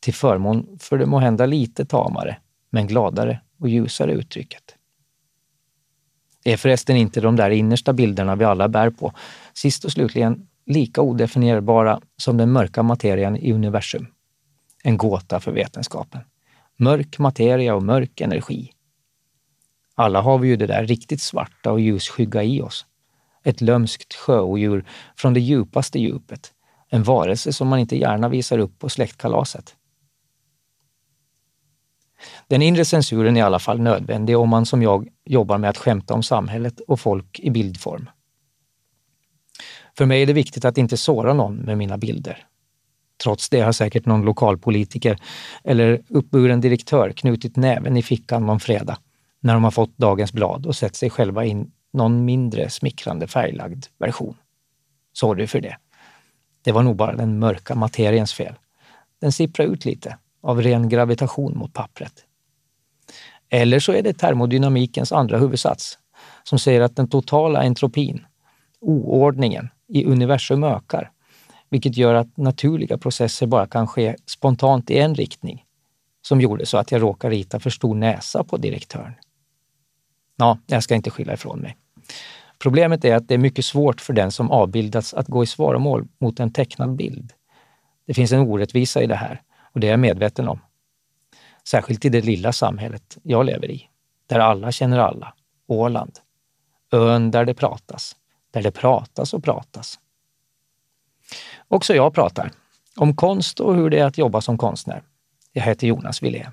till 0.00 0.14
förmån 0.14 0.78
för 0.80 0.98
det 0.98 1.06
måhända 1.06 1.46
lite 1.46 1.84
tamare, 1.84 2.36
men 2.70 2.86
gladare 2.86 3.40
och 3.60 3.68
ljusare 3.68 4.12
uttrycket. 4.12 4.74
Det 6.44 6.52
är 6.52 6.56
förresten 6.56 6.96
inte 6.96 7.20
de 7.20 7.36
där 7.36 7.50
innersta 7.50 7.92
bilderna 7.92 8.36
vi 8.36 8.44
alla 8.44 8.68
bär 8.68 8.90
på, 8.90 9.12
sist 9.54 9.84
och 9.84 9.92
slutligen 9.92 10.48
lika 10.66 11.00
odefinierbara 11.00 12.00
som 12.16 12.36
den 12.36 12.52
mörka 12.52 12.82
materian 12.82 13.36
i 13.36 13.52
universum. 13.52 14.06
En 14.82 14.96
gåta 14.96 15.40
för 15.40 15.52
vetenskapen. 15.52 16.20
Mörk 16.76 17.18
materia 17.18 17.74
och 17.74 17.82
mörk 17.82 18.20
energi. 18.20 18.72
Alla 19.94 20.20
har 20.20 20.38
vi 20.38 20.48
ju 20.48 20.56
det 20.56 20.66
där 20.66 20.86
riktigt 20.86 21.20
svarta 21.20 21.72
och 21.72 21.80
ljusskygga 21.80 22.42
i 22.42 22.60
oss. 22.60 22.86
Ett 23.44 23.60
lömskt 23.60 24.14
sjöodjur 24.14 24.84
från 25.16 25.34
det 25.34 25.40
djupaste 25.40 25.98
djupet. 25.98 26.52
En 26.88 27.02
varelse 27.02 27.52
som 27.52 27.68
man 27.68 27.78
inte 27.78 27.96
gärna 27.96 28.28
visar 28.28 28.58
upp 28.58 28.78
på 28.78 28.88
släktkalaset. 28.88 29.76
Den 32.46 32.62
inre 32.62 32.84
censuren 32.84 33.36
är 33.36 33.40
i 33.40 33.42
alla 33.42 33.58
fall 33.58 33.80
nödvändig 33.80 34.38
om 34.38 34.48
man 34.48 34.66
som 34.66 34.82
jag 34.82 35.08
jobbar 35.24 35.58
med 35.58 35.70
att 35.70 35.78
skämta 35.78 36.14
om 36.14 36.22
samhället 36.22 36.80
och 36.80 37.00
folk 37.00 37.40
i 37.40 37.50
bildform. 37.50 38.10
För 39.98 40.06
mig 40.06 40.22
är 40.22 40.26
det 40.26 40.32
viktigt 40.32 40.64
att 40.64 40.78
inte 40.78 40.96
såra 40.96 41.34
någon 41.34 41.56
med 41.56 41.78
mina 41.78 41.98
bilder. 41.98 42.46
Trots 43.22 43.48
det 43.48 43.60
har 43.60 43.72
säkert 43.72 44.06
någon 44.06 44.22
lokalpolitiker 44.22 45.18
eller 45.64 46.02
uppburen 46.08 46.60
direktör 46.60 47.12
knutit 47.12 47.56
näven 47.56 47.96
i 47.96 48.02
fickan 48.02 48.46
någon 48.46 48.60
fredag 48.60 48.98
när 49.40 49.54
de 49.54 49.64
har 49.64 49.70
fått 49.70 49.96
dagens 49.96 50.32
blad 50.32 50.66
och 50.66 50.76
sett 50.76 50.96
sig 50.96 51.10
själva 51.10 51.46
i 51.46 51.66
någon 51.92 52.24
mindre 52.24 52.70
smickrande 52.70 53.26
färglagd 53.26 53.84
version. 53.98 54.36
Sorry 55.12 55.46
för 55.46 55.60
det. 55.60 55.76
Det 56.62 56.72
var 56.72 56.82
nog 56.82 56.96
bara 56.96 57.16
den 57.16 57.38
mörka 57.38 57.74
materiens 57.74 58.34
fel. 58.34 58.54
Den 59.20 59.32
sipprar 59.32 59.66
ut 59.66 59.84
lite 59.84 60.18
av 60.48 60.62
ren 60.62 60.88
gravitation 60.88 61.58
mot 61.58 61.72
pappret. 61.72 62.12
Eller 63.48 63.80
så 63.80 63.92
är 63.92 64.02
det 64.02 64.12
termodynamikens 64.12 65.12
andra 65.12 65.38
huvudsats 65.38 65.98
som 66.42 66.58
säger 66.58 66.80
att 66.80 66.96
den 66.96 67.08
totala 67.08 67.62
entropin, 67.62 68.26
oordningen, 68.80 69.68
i 69.88 70.04
universum 70.04 70.64
ökar, 70.64 71.10
vilket 71.68 71.96
gör 71.96 72.14
att 72.14 72.36
naturliga 72.36 72.98
processer 72.98 73.46
bara 73.46 73.66
kan 73.66 73.86
ske 73.86 74.16
spontant 74.26 74.90
i 74.90 74.98
en 74.98 75.14
riktning, 75.14 75.64
som 76.22 76.40
gjorde 76.40 76.66
så 76.66 76.78
att 76.78 76.92
jag 76.92 77.02
råkade 77.02 77.34
rita 77.34 77.60
för 77.60 77.70
stor 77.70 77.94
näsa 77.94 78.44
på 78.44 78.56
direktören. 78.56 79.14
Ja, 80.36 80.58
jag 80.66 80.82
ska 80.82 80.94
inte 80.94 81.10
skylla 81.10 81.32
ifrån 81.32 81.58
mig. 81.58 81.76
Problemet 82.58 83.04
är 83.04 83.14
att 83.14 83.28
det 83.28 83.34
är 83.34 83.38
mycket 83.38 83.64
svårt 83.64 84.00
för 84.00 84.12
den 84.12 84.32
som 84.32 84.50
avbildats 84.50 85.14
att 85.14 85.26
gå 85.26 85.42
i 85.42 85.46
svaromål 85.46 86.08
mot 86.20 86.40
en 86.40 86.52
tecknad 86.52 86.96
bild. 86.96 87.32
Det 88.06 88.14
finns 88.14 88.32
en 88.32 88.40
orättvisa 88.40 89.02
i 89.02 89.06
det 89.06 89.16
här 89.16 89.42
och 89.72 89.80
det 89.80 89.86
är 89.86 89.90
jag 89.90 90.00
medveten 90.00 90.48
om. 90.48 90.60
Särskilt 91.64 92.04
i 92.04 92.08
det 92.08 92.20
lilla 92.20 92.52
samhället 92.52 93.18
jag 93.22 93.46
lever 93.46 93.70
i, 93.70 93.88
där 94.26 94.38
alla 94.38 94.72
känner 94.72 94.98
alla. 94.98 95.34
Åland. 95.66 96.18
Ön 96.92 97.30
där 97.30 97.44
det 97.44 97.54
pratas. 97.54 98.16
Där 98.50 98.62
det 98.62 98.70
pratas 98.70 99.34
och 99.34 99.44
pratas. 99.44 99.98
Också 101.68 101.94
jag 101.94 102.14
pratar 102.14 102.52
om 102.96 103.16
konst 103.16 103.60
och 103.60 103.74
hur 103.74 103.90
det 103.90 103.98
är 103.98 104.04
att 104.04 104.18
jobba 104.18 104.40
som 104.40 104.58
konstnär. 104.58 105.02
Jag 105.52 105.62
heter 105.62 105.86
Jonas 105.86 106.22
Wilén. 106.22 106.52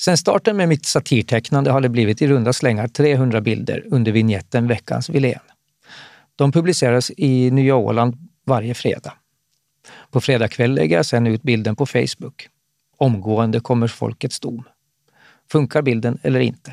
Sen 0.00 0.16
starten 0.16 0.56
med 0.56 0.68
mitt 0.68 0.86
satirtecknande 0.86 1.70
har 1.70 1.80
det 1.80 1.88
blivit 1.88 2.22
i 2.22 2.26
runda 2.26 2.52
slängar 2.52 2.88
300 2.88 3.40
bilder 3.40 3.84
under 3.90 4.12
vignetten 4.12 4.68
Veckans 4.68 5.10
Wilén. 5.10 5.40
De 6.36 6.52
publiceras 6.52 7.10
i 7.16 7.50
Nya 7.50 7.76
Åland 7.76 8.28
varje 8.46 8.74
fredag. 8.74 9.12
På 10.12 10.20
fredag 10.20 10.48
kväll 10.48 10.74
lägger 10.74 10.96
jag 10.96 11.06
sedan 11.06 11.26
ut 11.26 11.42
bilden 11.42 11.76
på 11.76 11.86
Facebook. 11.86 12.48
Omgående 12.96 13.60
kommer 13.60 13.86
folkets 13.86 14.40
dom. 14.40 14.64
Funkar 15.52 15.82
bilden 15.82 16.18
eller 16.22 16.40
inte? 16.40 16.72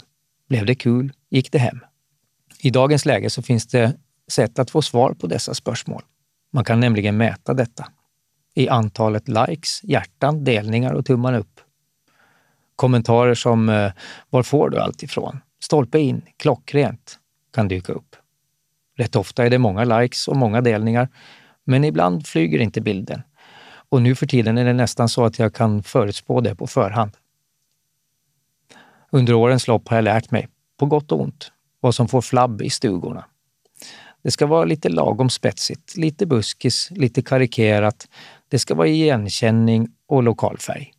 Blev 0.49 0.65
det 0.65 0.75
kul? 0.75 1.11
Gick 1.29 1.51
det 1.51 1.59
hem? 1.59 1.79
I 2.59 2.69
dagens 2.69 3.05
läge 3.05 3.29
så 3.29 3.41
finns 3.41 3.67
det 3.67 3.97
sätt 4.31 4.59
att 4.59 4.71
få 4.71 4.81
svar 4.81 5.13
på 5.13 5.27
dessa 5.27 5.53
spörsmål. 5.53 6.01
Man 6.53 6.63
kan 6.63 6.79
nämligen 6.79 7.17
mäta 7.17 7.53
detta 7.53 7.87
i 8.55 8.69
antalet 8.69 9.27
likes, 9.27 9.83
hjärtan, 9.83 10.43
delningar 10.43 10.93
och 10.93 11.05
tummar 11.05 11.33
upp. 11.33 11.61
Kommentarer 12.75 13.35
som 13.35 13.69
eh, 13.69 13.91
“Var 14.29 14.43
får 14.43 14.69
du 14.69 14.77
allt 14.77 15.03
ifrån?” 15.03 15.39
“Stolpe 15.63 15.99
in”, 15.99 16.21
“Klockrent” 16.37 17.19
kan 17.53 17.67
dyka 17.67 17.93
upp. 17.93 18.15
Rätt 18.97 19.15
ofta 19.15 19.45
är 19.45 19.49
det 19.49 19.57
många 19.57 19.83
likes 19.83 20.27
och 20.27 20.37
många 20.37 20.61
delningar, 20.61 21.09
men 21.63 21.83
ibland 21.83 22.27
flyger 22.27 22.59
inte 22.59 22.81
bilden. 22.81 23.21
Och 23.89 24.01
nu 24.01 24.15
för 24.15 24.25
tiden 24.25 24.57
är 24.57 24.65
det 24.65 24.73
nästan 24.73 25.09
så 25.09 25.25
att 25.25 25.39
jag 25.39 25.53
kan 25.53 25.83
förutspå 25.83 26.41
det 26.41 26.55
på 26.55 26.67
förhand. 26.67 27.11
Under 29.11 29.33
årens 29.33 29.67
lopp 29.67 29.87
har 29.87 29.97
jag 29.97 30.03
lärt 30.03 30.31
mig, 30.31 30.47
på 30.77 30.85
gott 30.85 31.11
och 31.11 31.21
ont, 31.21 31.51
vad 31.79 31.95
som 31.95 32.07
får 32.07 32.21
flabb 32.21 32.61
i 32.61 32.69
stugorna. 32.69 33.25
Det 34.21 34.31
ska 34.31 34.45
vara 34.45 34.65
lite 34.65 34.89
lagom 34.89 35.29
spetsigt, 35.29 35.97
lite 35.97 36.25
buskis, 36.25 36.91
lite 36.91 37.21
karikerat. 37.21 38.07
Det 38.47 38.59
ska 38.59 38.75
vara 38.75 38.87
igenkänning 38.87 39.87
och 40.07 40.23
lokalfärg. 40.23 40.93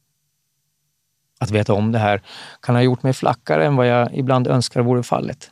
Att 1.39 1.51
veta 1.51 1.75
om 1.75 1.93
det 1.93 1.99
här 1.99 2.23
kan 2.63 2.75
ha 2.75 2.83
gjort 2.83 3.03
mig 3.03 3.13
flackare 3.13 3.67
än 3.67 3.77
vad 3.77 3.87
jag 3.87 4.15
ibland 4.15 4.47
önskar 4.47 4.83
vore 4.83 5.03
fallet. 5.03 5.51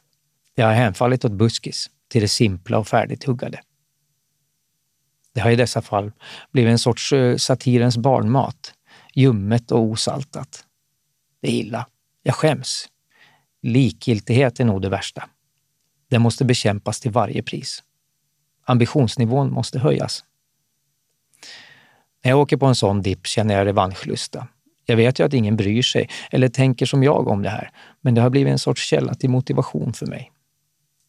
Jag 0.55 0.67
har 0.67 0.73
hänfallit 0.73 1.25
åt 1.25 1.33
buskis, 1.33 1.91
till 2.09 2.23
det 2.23 2.29
simpla 2.29 2.79
och 2.79 2.89
färdigtuggade. 2.89 3.61
Det 5.39 5.43
har 5.43 5.51
i 5.51 5.57
dessa 5.57 5.83
fall 5.83 6.13
blivit 6.53 6.71
en 6.71 6.79
sorts 6.79 7.13
eh, 7.13 7.37
satirens 7.37 7.97
barnmat, 7.97 8.75
ljummet 9.15 9.71
och 9.71 9.81
osaltat. 9.81 10.65
Det 11.43 11.49
är 11.49 11.53
illa. 11.53 11.87
Jag 12.23 12.35
skäms. 12.35 12.89
Likgiltighet 13.63 14.61
är 14.61 14.65
nog 14.65 14.83
det 14.83 14.89
värsta. 14.89 15.29
Den 16.11 16.23
måste 16.23 16.45
bekämpas 16.45 17.01
till 17.01 17.11
varje 17.11 17.43
pris. 17.43 17.83
Ambitionsnivån 18.65 19.53
måste 19.53 19.79
höjas. 19.79 20.25
När 22.25 22.31
jag 22.31 22.41
åker 22.41 22.57
på 22.57 22.67
en 22.67 22.75
sån 22.75 23.03
dipp 23.03 23.27
känner 23.27 23.55
jag 23.55 23.67
revanschlusta. 23.67 24.49
Jag 24.87 24.97
vet 24.97 25.21
ju 25.21 25.25
att 25.25 25.35
ingen 25.35 25.57
bryr 25.57 25.83
sig 25.83 26.09
eller 26.31 26.49
tänker 26.49 26.87
som 26.87 27.03
jag 27.03 27.29
om 27.29 27.43
det 27.43 27.51
här, 27.51 27.71
men 28.01 28.15
det 28.15 28.21
har 28.21 28.31
blivit 28.31 28.53
en 28.53 28.59
sorts 28.59 28.83
källa 28.83 29.15
till 29.15 29.31
motivation 29.31 29.93
för 29.93 30.07
mig. 30.07 30.33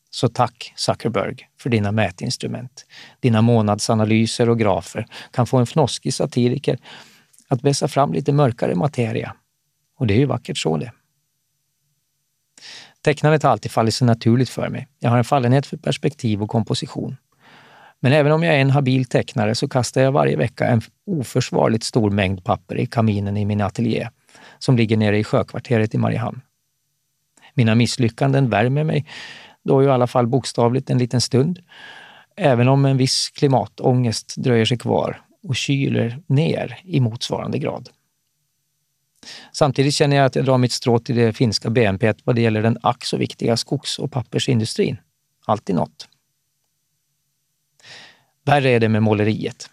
Så 0.10 0.28
tack 0.28 0.74
Zuckerberg 0.76 1.50
för 1.62 1.69
dina 1.69 1.91
mätinstrument. 1.91 2.86
Dina 3.19 3.41
månadsanalyser 3.41 4.50
och 4.50 4.60
grafer 4.60 5.06
kan 5.32 5.48
få 5.48 5.58
en 5.58 5.65
fnoskig 5.65 6.13
satiriker 6.13 6.78
att 7.48 7.63
vässa 7.63 7.88
fram 7.88 8.13
lite 8.13 8.34
mörkare 8.34 8.76
materia. 8.76 9.36
Och 9.98 10.08
det 10.08 10.13
är 10.13 10.17
ju 10.17 10.26
vackert 10.26 10.58
så 10.58 10.78
det. 10.78 10.91
Tecknandet 13.02 13.43
har 13.43 13.50
alltid 13.50 13.72
fallit 13.72 13.93
sig 13.93 14.08
naturligt 14.08 14.50
för 14.50 14.69
mig. 14.69 14.88
Jag 15.00 15.10
har 15.10 15.17
en 15.17 15.24
fallenhet 15.24 15.65
för 15.65 15.78
perspektiv 15.78 16.43
och 16.43 16.50
komposition. 16.50 17.17
Men 18.00 18.13
även 18.13 18.32
om 18.32 18.43
jag 18.43 18.56
är 18.56 18.60
en 18.60 18.69
habil 18.69 19.06
tecknare 19.06 19.56
så 19.56 19.67
kastar 19.67 20.02
jag 20.02 20.12
varje 20.12 20.36
vecka 20.36 20.67
en 20.67 20.82
oförsvarligt 21.06 21.84
stor 21.84 22.12
mängd 22.12 22.43
papper 22.43 22.78
i 22.78 22.86
kaminen 22.86 23.38
i 23.38 23.45
min 23.45 23.62
ateljé 23.62 24.10
som 24.60 24.78
ligger 24.78 24.98
nere 24.98 25.17
i 25.17 25.24
sjökvarteret 25.24 25.93
i 25.93 25.98
Mariehamn. 25.98 26.41
Mina 27.54 27.76
misslyckanden 27.76 28.50
värmer 28.50 28.84
mig 28.84 29.06
då 29.69 29.84
i 29.84 29.88
alla 29.88 30.08
fall 30.08 30.27
bokstavligt 30.27 30.89
en 30.89 30.97
liten 30.97 31.21
stund, 31.21 31.60
även 32.36 32.67
om 32.67 32.86
en 32.86 32.97
viss 32.97 33.29
klimatångest 33.29 34.36
dröjer 34.38 34.65
sig 34.65 34.77
kvar 34.77 35.21
och 35.43 35.55
kyler 35.55 36.21
ner 36.27 36.79
i 36.84 36.99
motsvarande 36.99 37.60
grad. 37.60 37.89
Samtidigt 39.53 39.93
känner 39.93 40.15
jag 40.15 40.25
att 40.25 40.36
jag 40.36 40.45
drar 40.45 40.58
mitt 40.58 40.71
strå 40.71 40.99
till 40.99 41.15
det 41.15 41.34
finska 41.34 41.69
BNP 41.69 42.13
vad 42.23 42.36
det 42.36 42.41
gäller 42.41 42.62
den 42.62 42.77
ack 42.82 43.05
så 43.05 43.17
viktiga 43.17 43.58
skogs 43.58 43.99
och 43.99 44.12
pappersindustrin. 44.12 44.97
Alltid 45.45 45.75
något. 45.75 46.08
Värre 48.45 48.69
är 48.69 48.79
det 48.79 48.89
med 48.89 49.03
måleriet. 49.03 49.69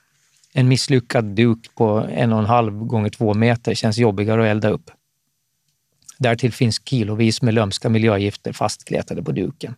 En 0.53 0.69
misslyckad 0.69 1.25
duk 1.25 1.75
på 1.75 2.07
en 2.11 2.33
och 2.33 2.39
en 2.39 2.47
halv 2.47 2.73
gånger 2.73 3.11
två 3.11 3.35
meter 3.35 3.75
känns 3.75 3.99
jobbigare 3.99 4.43
att 4.43 4.49
elda 4.49 4.69
upp. 4.69 4.91
Därtill 6.19 6.53
finns 6.53 6.81
kilovis 6.85 7.43
med 7.43 7.55
lömska 7.55 7.89
miljögifter 7.89 8.53
fastkletade 8.53 9.23
på 9.23 9.33
duken. 9.33 9.75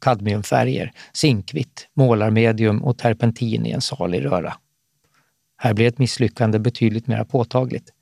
Kadmiumfärger, 0.00 0.92
zinkvitt, 1.12 1.88
målarmedium 1.94 2.84
och 2.84 2.98
terpentin 2.98 3.66
i 3.66 3.70
en 3.70 3.80
salig 3.80 4.24
röra. 4.24 4.54
Här 5.56 5.74
blir 5.74 5.88
ett 5.88 5.98
misslyckande 5.98 6.58
betydligt 6.58 7.06
mer 7.06 7.24
påtagligt. 7.24 7.92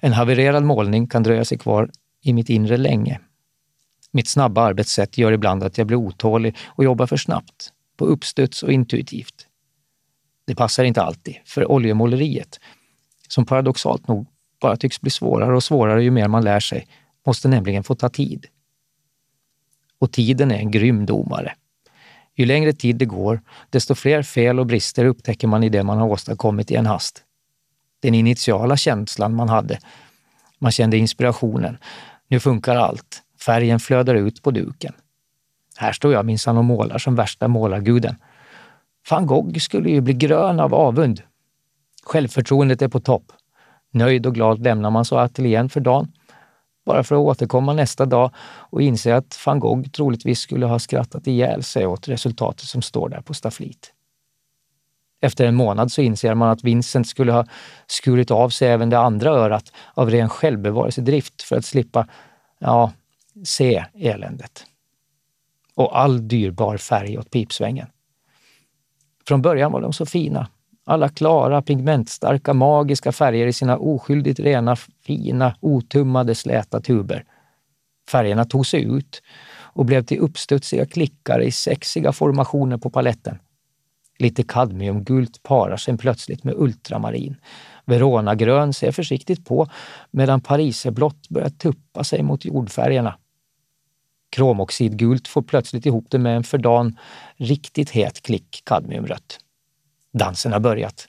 En 0.00 0.12
havererad 0.12 0.62
målning 0.62 1.06
kan 1.06 1.22
dröja 1.22 1.44
sig 1.44 1.58
kvar 1.58 1.90
i 2.22 2.32
mitt 2.32 2.50
inre 2.50 2.76
länge. 2.76 3.20
Mitt 4.10 4.28
snabba 4.28 4.62
arbetssätt 4.62 5.18
gör 5.18 5.32
ibland 5.32 5.62
att 5.62 5.78
jag 5.78 5.86
blir 5.86 5.96
otålig 5.96 6.56
och 6.66 6.84
jobbar 6.84 7.06
för 7.06 7.16
snabbt, 7.16 7.72
på 7.96 8.04
uppstuds 8.04 8.62
och 8.62 8.72
intuitivt. 8.72 9.46
Det 10.46 10.54
passar 10.54 10.84
inte 10.84 11.02
alltid, 11.02 11.36
för 11.44 11.70
oljemåleriet, 11.70 12.60
som 13.28 13.46
paradoxalt 13.46 14.08
nog 14.08 14.26
bara 14.62 14.76
tycks 14.76 15.00
bli 15.00 15.10
svårare 15.10 15.56
och 15.56 15.64
svårare 15.64 16.04
ju 16.04 16.10
mer 16.10 16.28
man 16.28 16.44
lär 16.44 16.60
sig, 16.60 16.86
måste 17.26 17.48
nämligen 17.48 17.84
få 17.84 17.94
ta 17.94 18.08
tid. 18.08 18.46
Och 19.98 20.12
tiden 20.12 20.50
är 20.50 20.58
en 20.58 20.70
grym 20.70 21.06
domare. 21.06 21.54
Ju 22.34 22.46
längre 22.46 22.72
tid 22.72 22.96
det 22.96 23.04
går, 23.04 23.40
desto 23.70 23.94
fler 23.94 24.22
fel 24.22 24.60
och 24.60 24.66
brister 24.66 25.04
upptäcker 25.04 25.48
man 25.48 25.64
i 25.64 25.68
det 25.68 25.82
man 25.82 25.98
har 25.98 26.08
åstadkommit 26.08 26.70
i 26.70 26.74
en 26.74 26.86
hast 26.86 27.24
den 28.02 28.14
initiala 28.14 28.76
känslan 28.76 29.34
man 29.34 29.48
hade. 29.48 29.78
Man 30.58 30.72
kände 30.72 30.96
inspirationen. 30.96 31.78
Nu 32.28 32.40
funkar 32.40 32.76
allt. 32.76 33.22
Färgen 33.46 33.80
flödar 33.80 34.14
ut 34.14 34.42
på 34.42 34.50
duken. 34.50 34.92
Här 35.76 35.92
står 35.92 36.12
jag 36.12 36.24
minsann 36.24 36.56
och 36.56 36.64
målar 36.64 36.98
som 36.98 37.14
värsta 37.14 37.48
målarguden. 37.48 38.16
Van 39.10 39.26
Gogh 39.26 39.58
skulle 39.58 39.90
ju 39.90 40.00
bli 40.00 40.14
grön 40.14 40.60
av 40.60 40.74
avund. 40.74 41.22
Självförtroendet 42.02 42.82
är 42.82 42.88
på 42.88 43.00
topp. 43.00 43.32
Nöjd 43.94 44.26
och 44.26 44.34
glad 44.34 44.64
lämnar 44.64 44.90
man 44.90 45.04
så 45.04 45.18
ateljén 45.18 45.68
för 45.68 45.80
dagen, 45.80 46.12
bara 46.86 47.04
för 47.04 47.14
att 47.14 47.20
återkomma 47.20 47.72
nästa 47.72 48.06
dag 48.06 48.30
och 48.70 48.82
inse 48.82 49.16
att 49.16 49.38
van 49.46 49.60
Gogh 49.60 49.88
troligtvis 49.88 50.40
skulle 50.40 50.66
ha 50.66 50.78
skrattat 50.78 51.26
ihjäl 51.26 51.62
sig 51.62 51.86
åt 51.86 52.08
resultatet 52.08 52.66
som 52.66 52.82
står 52.82 53.08
där 53.08 53.20
på 53.20 53.34
stafflit. 53.34 53.92
Efter 55.20 55.46
en 55.46 55.54
månad 55.54 55.92
så 55.92 56.02
inser 56.02 56.34
man 56.34 56.48
att 56.48 56.64
Vincent 56.64 57.08
skulle 57.08 57.32
ha 57.32 57.46
skurit 57.86 58.30
av 58.30 58.48
sig 58.48 58.68
även 58.68 58.90
det 58.90 58.98
andra 58.98 59.30
örat 59.30 59.72
av 59.94 60.10
ren 60.10 60.28
självbevarelsedrift 60.28 61.42
för 61.42 61.56
att 61.56 61.64
slippa, 61.64 62.08
ja, 62.58 62.92
se 63.44 63.84
eländet. 63.94 64.66
Och 65.74 65.98
all 65.98 66.28
dyrbar 66.28 66.76
färg 66.76 67.18
åt 67.18 67.30
pipsvängen. 67.30 67.86
Från 69.26 69.42
början 69.42 69.72
var 69.72 69.80
de 69.80 69.92
så 69.92 70.06
fina. 70.06 70.48
Alla 70.84 71.08
klara, 71.08 71.62
pigmentstarka, 71.62 72.54
magiska 72.54 73.12
färger 73.12 73.46
i 73.46 73.52
sina 73.52 73.76
oskyldigt 73.76 74.40
rena, 74.40 74.76
fina, 74.76 75.56
otummade, 75.60 76.34
släta 76.34 76.80
tuber. 76.80 77.24
Färgerna 78.10 78.44
tog 78.44 78.66
sig 78.66 78.84
ut 78.84 79.22
och 79.74 79.84
blev 79.84 80.02
till 80.02 80.18
uppstudsiga 80.18 80.86
klickar 80.86 81.40
i 81.40 81.50
sexiga 81.50 82.12
formationer 82.12 82.76
på 82.76 82.90
paletten. 82.90 83.38
Lite 84.18 84.42
kadmiumgult 84.42 85.42
parar 85.42 85.76
sig 85.76 85.98
plötsligt 85.98 86.44
med 86.44 86.54
ultramarin. 86.54 87.36
Veronagrön 87.84 88.72
ser 88.72 88.92
försiktigt 88.92 89.44
på 89.44 89.68
medan 90.10 90.40
pariserblått 90.40 91.28
börjar 91.28 91.50
tuppa 91.50 92.04
sig 92.04 92.22
mot 92.22 92.44
jordfärgerna. 92.44 93.18
Kromoxidgult 94.30 95.28
får 95.28 95.42
plötsligt 95.42 95.86
ihop 95.86 96.06
det 96.08 96.18
med 96.18 96.36
en 96.36 96.44
för 96.44 96.58
dagen 96.58 96.98
riktigt 97.36 97.90
het 97.90 98.22
klick 98.22 98.62
kadmiumrött. 98.64 99.38
Dansen 100.12 100.52
har 100.52 100.60
börjat. 100.60 101.08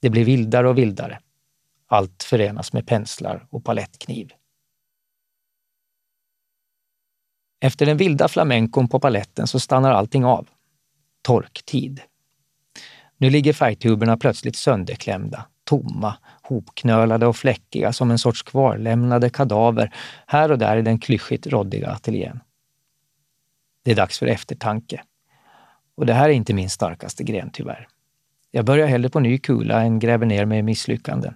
Det 0.00 0.10
blir 0.10 0.24
vildare 0.24 0.68
och 0.68 0.78
vildare. 0.78 1.20
Allt 1.86 2.22
förenas 2.22 2.72
med 2.72 2.86
penslar 2.86 3.46
och 3.50 3.64
palettkniv. 3.64 4.32
Efter 7.60 7.86
den 7.86 7.96
vilda 7.96 8.28
flamencon 8.28 8.88
på 8.88 9.00
paletten 9.00 9.46
så 9.46 9.60
stannar 9.60 9.92
allting 9.92 10.24
av. 10.24 10.48
Torktid. 11.22 12.00
Nu 13.16 13.30
ligger 13.30 13.52
färgtuberna 13.52 14.16
plötsligt 14.16 14.56
sönderklämda, 14.56 15.46
tomma, 15.64 16.16
hopknölade 16.42 17.26
och 17.26 17.36
fläckiga 17.36 17.92
som 17.92 18.10
en 18.10 18.18
sorts 18.18 18.42
kvarlämnade 18.42 19.30
kadaver 19.30 19.94
här 20.26 20.52
och 20.52 20.58
där 20.58 20.76
i 20.76 20.82
den 20.82 20.98
klyschigt 20.98 21.46
råddiga 21.46 21.90
ateljén. 21.90 22.40
Det 23.82 23.90
är 23.90 23.96
dags 23.96 24.18
för 24.18 24.26
eftertanke. 24.26 25.02
Och 25.94 26.06
det 26.06 26.14
här 26.14 26.28
är 26.28 26.32
inte 26.32 26.54
min 26.54 26.70
starkaste 26.70 27.24
gren 27.24 27.50
tyvärr. 27.52 27.88
Jag 28.56 28.64
börjar 28.64 28.86
hellre 28.86 29.08
på 29.08 29.20
ny 29.20 29.38
kula 29.38 29.82
än 29.82 29.98
gräver 29.98 30.26
ner 30.26 30.44
mig 30.44 30.58
i 30.58 30.62
misslyckanden. 30.62 31.34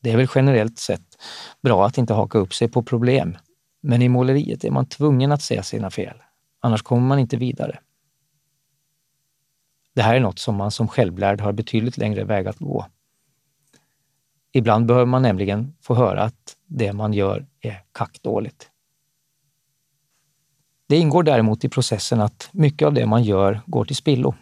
Det 0.00 0.10
är 0.10 0.16
väl 0.16 0.28
generellt 0.34 0.78
sett 0.78 1.18
bra 1.62 1.86
att 1.86 1.98
inte 1.98 2.14
haka 2.14 2.38
upp 2.38 2.54
sig 2.54 2.68
på 2.68 2.82
problem, 2.82 3.36
men 3.80 4.02
i 4.02 4.08
måleriet 4.08 4.64
är 4.64 4.70
man 4.70 4.86
tvungen 4.86 5.32
att 5.32 5.42
se 5.42 5.62
sina 5.62 5.90
fel. 5.90 6.22
Annars 6.60 6.82
kommer 6.82 7.06
man 7.06 7.18
inte 7.18 7.36
vidare. 7.36 7.78
Det 9.94 10.02
här 10.02 10.14
är 10.14 10.20
något 10.20 10.38
som 10.38 10.56
man 10.56 10.70
som 10.70 10.88
självlärd 10.88 11.40
har 11.40 11.52
betydligt 11.52 11.96
längre 11.96 12.24
väg 12.24 12.46
att 12.46 12.58
gå. 12.58 12.86
Ibland 14.52 14.86
behöver 14.86 15.06
man 15.06 15.22
nämligen 15.22 15.74
få 15.80 15.94
höra 15.94 16.22
att 16.22 16.56
det 16.66 16.92
man 16.92 17.12
gör 17.12 17.46
är 17.60 17.82
kackdåligt. 17.92 18.70
Det 20.86 20.96
ingår 20.96 21.22
däremot 21.22 21.64
i 21.64 21.68
processen 21.68 22.20
att 22.20 22.48
mycket 22.52 22.86
av 22.86 22.94
det 22.94 23.06
man 23.06 23.22
gör 23.22 23.60
går 23.66 23.84
till 23.84 23.96
spillo. 23.96 24.34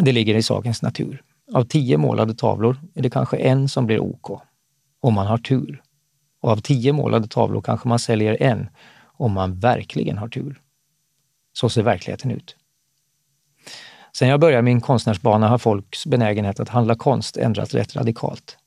Det 0.00 0.12
ligger 0.12 0.34
i 0.34 0.42
sakens 0.42 0.82
natur. 0.82 1.22
Av 1.54 1.64
tio 1.64 1.96
målade 1.96 2.34
tavlor 2.34 2.76
är 2.94 3.02
det 3.02 3.10
kanske 3.10 3.36
en 3.36 3.68
som 3.68 3.86
blir 3.86 4.00
OK, 4.00 4.42
om 5.00 5.14
man 5.14 5.26
har 5.26 5.38
tur. 5.38 5.82
Och 6.40 6.50
av 6.50 6.56
tio 6.56 6.92
målade 6.92 7.28
tavlor 7.28 7.60
kanske 7.60 7.88
man 7.88 7.98
säljer 7.98 8.42
en, 8.42 8.68
om 9.04 9.32
man 9.32 9.58
verkligen 9.58 10.18
har 10.18 10.28
tur. 10.28 10.60
Så 11.52 11.68
ser 11.68 11.82
verkligheten 11.82 12.30
ut. 12.30 12.56
Sen 14.12 14.28
jag 14.28 14.40
började 14.40 14.62
min 14.62 14.80
konstnärsbana 14.80 15.48
har 15.48 15.58
folks 15.58 16.06
benägenhet 16.06 16.60
att 16.60 16.68
handla 16.68 16.94
konst 16.94 17.36
ändrats 17.36 17.74
rätt 17.74 17.96
radikalt. 17.96 18.58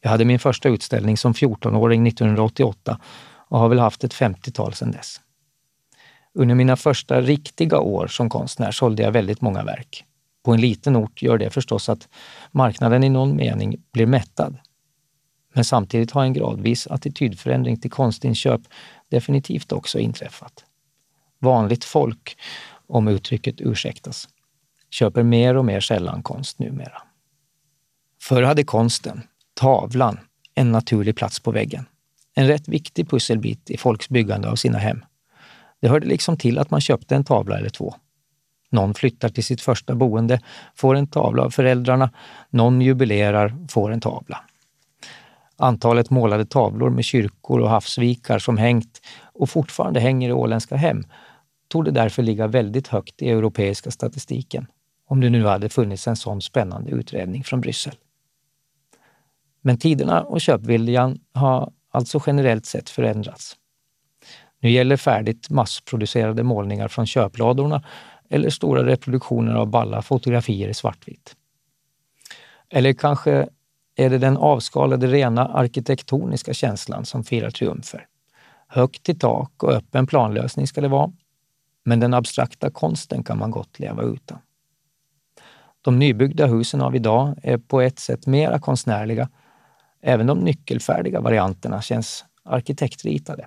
Jag 0.00 0.10
hade 0.10 0.24
min 0.24 0.38
första 0.38 0.68
utställning 0.68 1.16
som 1.16 1.32
14-åring 1.32 2.06
1988 2.06 3.00
och 3.48 3.58
har 3.58 3.68
väl 3.68 3.78
haft 3.78 4.04
ett 4.04 4.14
50-tal 4.14 4.74
sedan 4.74 4.90
dess. 4.90 5.20
Under 6.34 6.54
mina 6.54 6.76
första 6.76 7.20
riktiga 7.20 7.78
år 7.78 8.06
som 8.06 8.30
konstnär 8.30 8.70
sålde 8.70 9.02
jag 9.02 9.12
väldigt 9.12 9.40
många 9.40 9.64
verk. 9.64 10.04
På 10.46 10.54
en 10.54 10.60
liten 10.60 10.96
ort 10.96 11.22
gör 11.22 11.38
det 11.38 11.50
förstås 11.50 11.88
att 11.88 12.08
marknaden 12.52 13.04
i 13.04 13.08
någon 13.08 13.36
mening 13.36 13.76
blir 13.92 14.06
mättad. 14.06 14.56
Men 15.54 15.64
samtidigt 15.64 16.10
har 16.10 16.22
en 16.22 16.32
gradvis 16.32 16.86
attitydförändring 16.86 17.80
till 17.80 17.90
konstinköp 17.90 18.60
definitivt 19.08 19.72
också 19.72 19.98
inträffat. 19.98 20.64
Vanligt 21.38 21.84
folk, 21.84 22.36
om 22.86 23.08
uttrycket 23.08 23.60
ursäktas, 23.60 24.28
köper 24.90 25.22
mer 25.22 25.56
och 25.56 25.64
mer 25.64 25.80
sällan 25.80 26.22
konst 26.22 26.58
numera. 26.58 27.02
Förr 28.22 28.42
hade 28.42 28.64
konsten, 28.64 29.22
tavlan, 29.54 30.18
en 30.54 30.72
naturlig 30.72 31.16
plats 31.16 31.40
på 31.40 31.50
väggen. 31.50 31.86
En 32.34 32.46
rätt 32.46 32.68
viktig 32.68 33.10
pusselbit 33.10 33.70
i 33.70 33.76
folks 33.76 34.08
byggande 34.08 34.50
av 34.50 34.56
sina 34.56 34.78
hem. 34.78 35.04
Det 35.80 35.88
hörde 35.88 36.06
liksom 36.06 36.36
till 36.36 36.58
att 36.58 36.70
man 36.70 36.80
köpte 36.80 37.16
en 37.16 37.24
tavla 37.24 37.58
eller 37.58 37.70
två. 37.70 37.94
Någon 38.70 38.94
flyttar 38.94 39.28
till 39.28 39.44
sitt 39.44 39.60
första 39.60 39.94
boende, 39.94 40.40
får 40.74 40.94
en 40.94 41.06
tavla 41.06 41.42
av 41.42 41.50
föräldrarna. 41.50 42.10
Någon 42.50 42.80
jubilerar, 42.80 43.56
får 43.70 43.92
en 43.92 44.00
tavla. 44.00 44.40
Antalet 45.56 46.10
målade 46.10 46.46
tavlor 46.46 46.90
med 46.90 47.04
kyrkor 47.04 47.60
och 47.60 47.70
havsvikar 47.70 48.38
som 48.38 48.56
hängt 48.56 49.00
och 49.32 49.50
fortfarande 49.50 50.00
hänger 50.00 50.28
i 50.28 50.32
åländska 50.32 50.76
hem 50.76 51.04
tog 51.68 51.84
det 51.84 51.90
därför 51.90 52.22
ligga 52.22 52.46
väldigt 52.46 52.88
högt 52.88 53.22
i 53.22 53.30
europeiska 53.30 53.90
statistiken, 53.90 54.66
om 55.06 55.20
det 55.20 55.30
nu 55.30 55.44
hade 55.44 55.68
funnits 55.68 56.08
en 56.08 56.16
sån 56.16 56.42
spännande 56.42 56.90
utredning 56.90 57.44
från 57.44 57.60
Bryssel. 57.60 57.94
Men 59.60 59.78
tiderna 59.78 60.22
och 60.22 60.40
köpviljan 60.40 61.18
har 61.32 61.72
alltså 61.90 62.20
generellt 62.26 62.66
sett 62.66 62.90
förändrats. 62.90 63.56
Nu 64.60 64.70
gäller 64.70 64.96
färdigt 64.96 65.50
massproducerade 65.50 66.42
målningar 66.42 66.88
från 66.88 67.06
köpladorna 67.06 67.84
eller 68.30 68.50
stora 68.50 68.86
reproduktioner 68.86 69.54
av 69.54 69.66
balla 69.66 70.02
fotografier 70.02 70.68
i 70.68 70.74
svartvitt. 70.74 71.36
Eller 72.70 72.92
kanske 72.92 73.48
är 73.96 74.10
det 74.10 74.18
den 74.18 74.36
avskalade 74.36 75.06
rena 75.06 75.46
arkitektoniska 75.46 76.54
känslan 76.54 77.04
som 77.04 77.24
firar 77.24 77.50
triumfer. 77.50 78.06
Högt 78.68 79.08
i 79.08 79.14
tak 79.14 79.62
och 79.62 79.72
öppen 79.72 80.06
planlösning 80.06 80.66
ska 80.66 80.80
det 80.80 80.88
vara. 80.88 81.12
Men 81.84 82.00
den 82.00 82.14
abstrakta 82.14 82.70
konsten 82.70 83.24
kan 83.24 83.38
man 83.38 83.50
gott 83.50 83.78
leva 83.78 84.02
utan. 84.02 84.38
De 85.82 85.98
nybyggda 85.98 86.46
husen 86.46 86.80
av 86.80 86.96
idag 86.96 87.34
är 87.42 87.58
på 87.58 87.80
ett 87.80 87.98
sätt 87.98 88.26
mera 88.26 88.58
konstnärliga. 88.58 89.28
Även 90.00 90.26
de 90.26 90.38
nyckelfärdiga 90.38 91.20
varianterna 91.20 91.82
känns 91.82 92.24
arkitektritade. 92.44 93.46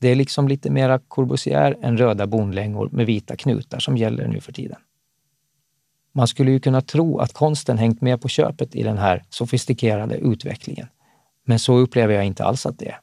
Det 0.00 0.08
är 0.08 0.14
liksom 0.14 0.48
lite 0.48 0.70
mera 0.70 0.98
Corbusier 0.98 1.76
än 1.82 1.98
röda 1.98 2.26
bonlängor 2.26 2.88
med 2.92 3.06
vita 3.06 3.36
knutar 3.36 3.78
som 3.78 3.96
gäller 3.96 4.28
nu 4.28 4.40
för 4.40 4.52
tiden. 4.52 4.78
Man 6.12 6.28
skulle 6.28 6.50
ju 6.50 6.60
kunna 6.60 6.80
tro 6.80 7.18
att 7.18 7.32
konsten 7.32 7.78
hängt 7.78 8.00
med 8.00 8.20
på 8.20 8.28
köpet 8.28 8.74
i 8.74 8.82
den 8.82 8.98
här 8.98 9.24
sofistikerade 9.30 10.16
utvecklingen. 10.16 10.86
Men 11.44 11.58
så 11.58 11.76
upplever 11.76 12.14
jag 12.14 12.24
inte 12.24 12.44
alls 12.44 12.66
att 12.66 12.78
det 12.78 12.88
är. 12.88 13.00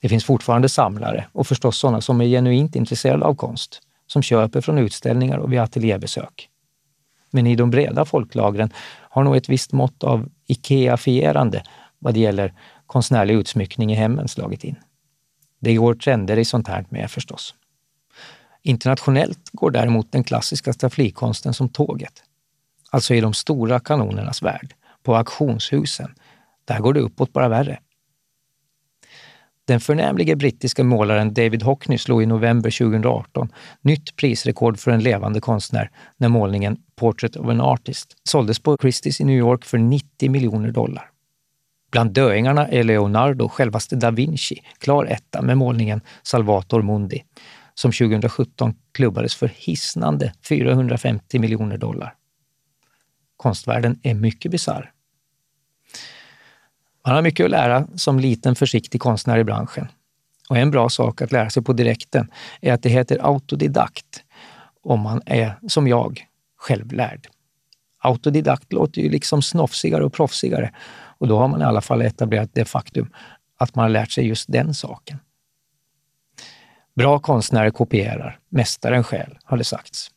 Det 0.00 0.08
finns 0.08 0.24
fortfarande 0.24 0.68
samlare 0.68 1.26
och 1.32 1.46
förstås 1.46 1.78
sådana 1.78 2.00
som 2.00 2.20
är 2.20 2.24
genuint 2.24 2.76
intresserade 2.76 3.24
av 3.24 3.34
konst, 3.34 3.80
som 4.06 4.22
köper 4.22 4.60
från 4.60 4.78
utställningar 4.78 5.38
och 5.38 5.52
vid 5.52 5.60
ateljébesök. 5.60 6.48
Men 7.30 7.46
i 7.46 7.56
de 7.56 7.70
breda 7.70 8.04
folklagren 8.04 8.72
har 9.10 9.24
nog 9.24 9.36
ett 9.36 9.48
visst 9.48 9.72
mått 9.72 10.04
av 10.04 10.28
Ikea-fierande 10.46 11.62
vad 11.98 12.14
det 12.14 12.20
gäller 12.20 12.54
konstnärlig 12.88 13.34
utsmyckning 13.34 13.92
i 13.92 13.94
hemmen 13.94 14.28
slagit 14.28 14.64
in. 14.64 14.76
Det 15.60 15.74
går 15.74 15.94
trender 15.94 16.38
i 16.38 16.44
sånt 16.44 16.68
här 16.68 16.86
med 16.88 17.10
förstås. 17.10 17.54
Internationellt 18.62 19.50
går 19.52 19.70
däremot 19.70 20.12
den 20.12 20.24
klassiska 20.24 20.72
stafflikonsten 20.72 21.54
som 21.54 21.68
tåget. 21.68 22.22
Alltså 22.90 23.14
i 23.14 23.20
de 23.20 23.34
stora 23.34 23.80
kanonernas 23.80 24.42
värld, 24.42 24.74
på 25.02 25.16
auktionshusen. 25.16 26.14
Där 26.64 26.78
går 26.78 26.92
det 26.92 27.00
uppåt 27.00 27.32
bara 27.32 27.48
värre. 27.48 27.78
Den 29.64 29.80
förnämlige 29.80 30.36
brittiske 30.36 30.82
målaren 30.82 31.34
David 31.34 31.62
Hockney 31.62 31.98
slog 31.98 32.22
i 32.22 32.26
november 32.26 32.70
2018 32.70 33.52
nytt 33.80 34.16
prisrekord 34.16 34.78
för 34.78 34.90
en 34.90 35.02
levande 35.02 35.40
konstnär 35.40 35.90
när 36.16 36.28
målningen 36.28 36.76
Portrait 36.96 37.36
of 37.36 37.48
an 37.48 37.60
Artist 37.60 38.16
såldes 38.22 38.58
på 38.58 38.76
Christie's 38.76 39.22
i 39.22 39.24
New 39.24 39.38
York 39.38 39.64
för 39.64 39.78
90 39.78 40.30
miljoner 40.30 40.70
dollar. 40.70 41.10
Bland 41.90 42.12
döingarna 42.12 42.68
är 42.68 42.84
Leonardo, 42.84 43.48
självaste 43.48 43.96
da 43.96 44.10
Vinci, 44.10 44.62
klar 44.78 45.04
etta 45.04 45.42
med 45.42 45.56
målningen 45.56 46.00
Salvator 46.22 46.82
Mundi, 46.82 47.24
som 47.74 47.92
2017 47.92 48.74
klubbades 48.92 49.34
för 49.34 49.50
hisnande 49.54 50.32
450 50.48 51.38
miljoner 51.38 51.76
dollar. 51.76 52.14
Konstvärlden 53.36 54.00
är 54.02 54.14
mycket 54.14 54.50
bisarr. 54.50 54.92
Man 57.06 57.14
har 57.14 57.22
mycket 57.22 57.44
att 57.44 57.50
lära 57.50 57.86
som 57.94 58.18
liten 58.20 58.54
försiktig 58.54 59.00
konstnär 59.00 59.38
i 59.38 59.44
branschen. 59.44 59.88
Och 60.48 60.56
en 60.56 60.70
bra 60.70 60.88
sak 60.88 61.22
att 61.22 61.32
lära 61.32 61.50
sig 61.50 61.62
på 61.62 61.72
direkten 61.72 62.30
är 62.60 62.72
att 62.72 62.82
det 62.82 62.88
heter 62.88 63.18
autodidakt 63.26 64.24
om 64.82 65.00
man 65.00 65.22
är, 65.26 65.58
som 65.68 65.88
jag, 65.88 66.26
självlärd. 66.56 67.28
Autodidakt 67.98 68.72
låter 68.72 69.02
ju 69.02 69.10
liksom 69.10 69.42
snofsigare 69.42 70.04
och 70.04 70.12
proffsigare 70.12 70.74
och 71.18 71.28
då 71.28 71.38
har 71.38 71.48
man 71.48 71.60
i 71.60 71.64
alla 71.64 71.80
fall 71.80 72.02
etablerat 72.02 72.50
det 72.52 72.64
faktum 72.64 73.12
att 73.58 73.74
man 73.74 73.82
har 73.82 73.90
lärt 73.90 74.10
sig 74.10 74.26
just 74.26 74.52
den 74.52 74.74
saken. 74.74 75.18
Bra 76.94 77.18
konstnärer 77.18 77.70
kopierar, 77.70 78.38
mästaren 78.48 79.04
själv, 79.04 79.34
har 79.44 79.56
det 79.56 79.64
sagts. 79.64 80.10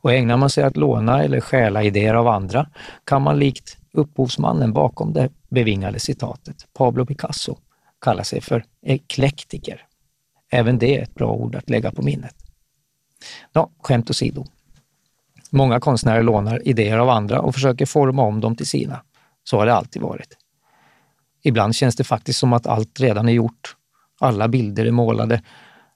Och 0.00 0.12
ägnar 0.12 0.36
man 0.36 0.50
sig 0.50 0.64
att 0.64 0.76
låna 0.76 1.22
eller 1.22 1.40
stjäla 1.40 1.82
idéer 1.82 2.14
av 2.14 2.28
andra 2.28 2.70
kan 3.04 3.22
man 3.22 3.38
likt 3.38 3.78
upphovsmannen 3.92 4.72
bakom 4.72 5.12
det 5.12 5.28
bevingade 5.48 6.00
citatet, 6.00 6.66
Pablo 6.72 7.06
Picasso, 7.06 7.56
kalla 8.00 8.24
sig 8.24 8.40
för 8.40 8.64
eklektiker. 8.82 9.84
Även 10.50 10.78
det 10.78 10.98
är 10.98 11.02
ett 11.02 11.14
bra 11.14 11.32
ord 11.32 11.56
att 11.56 11.70
lägga 11.70 11.92
på 11.92 12.02
minnet. 12.02 12.34
Nå, 13.52 13.70
skämt 13.82 14.10
åsido. 14.10 14.44
Många 15.50 15.80
konstnärer 15.80 16.22
lånar 16.22 16.68
idéer 16.68 16.98
av 16.98 17.08
andra 17.08 17.40
och 17.40 17.54
försöker 17.54 17.86
forma 17.86 18.22
om 18.22 18.40
dem 18.40 18.56
till 18.56 18.66
sina. 18.66 19.02
Så 19.48 19.58
har 19.58 19.66
det 19.66 19.74
alltid 19.74 20.02
varit. 20.02 20.36
Ibland 21.42 21.74
känns 21.74 21.96
det 21.96 22.04
faktiskt 22.04 22.38
som 22.38 22.52
att 22.52 22.66
allt 22.66 23.00
redan 23.00 23.28
är 23.28 23.32
gjort. 23.32 23.76
Alla 24.18 24.48
bilder 24.48 24.86
är 24.86 24.90
målade, 24.90 25.42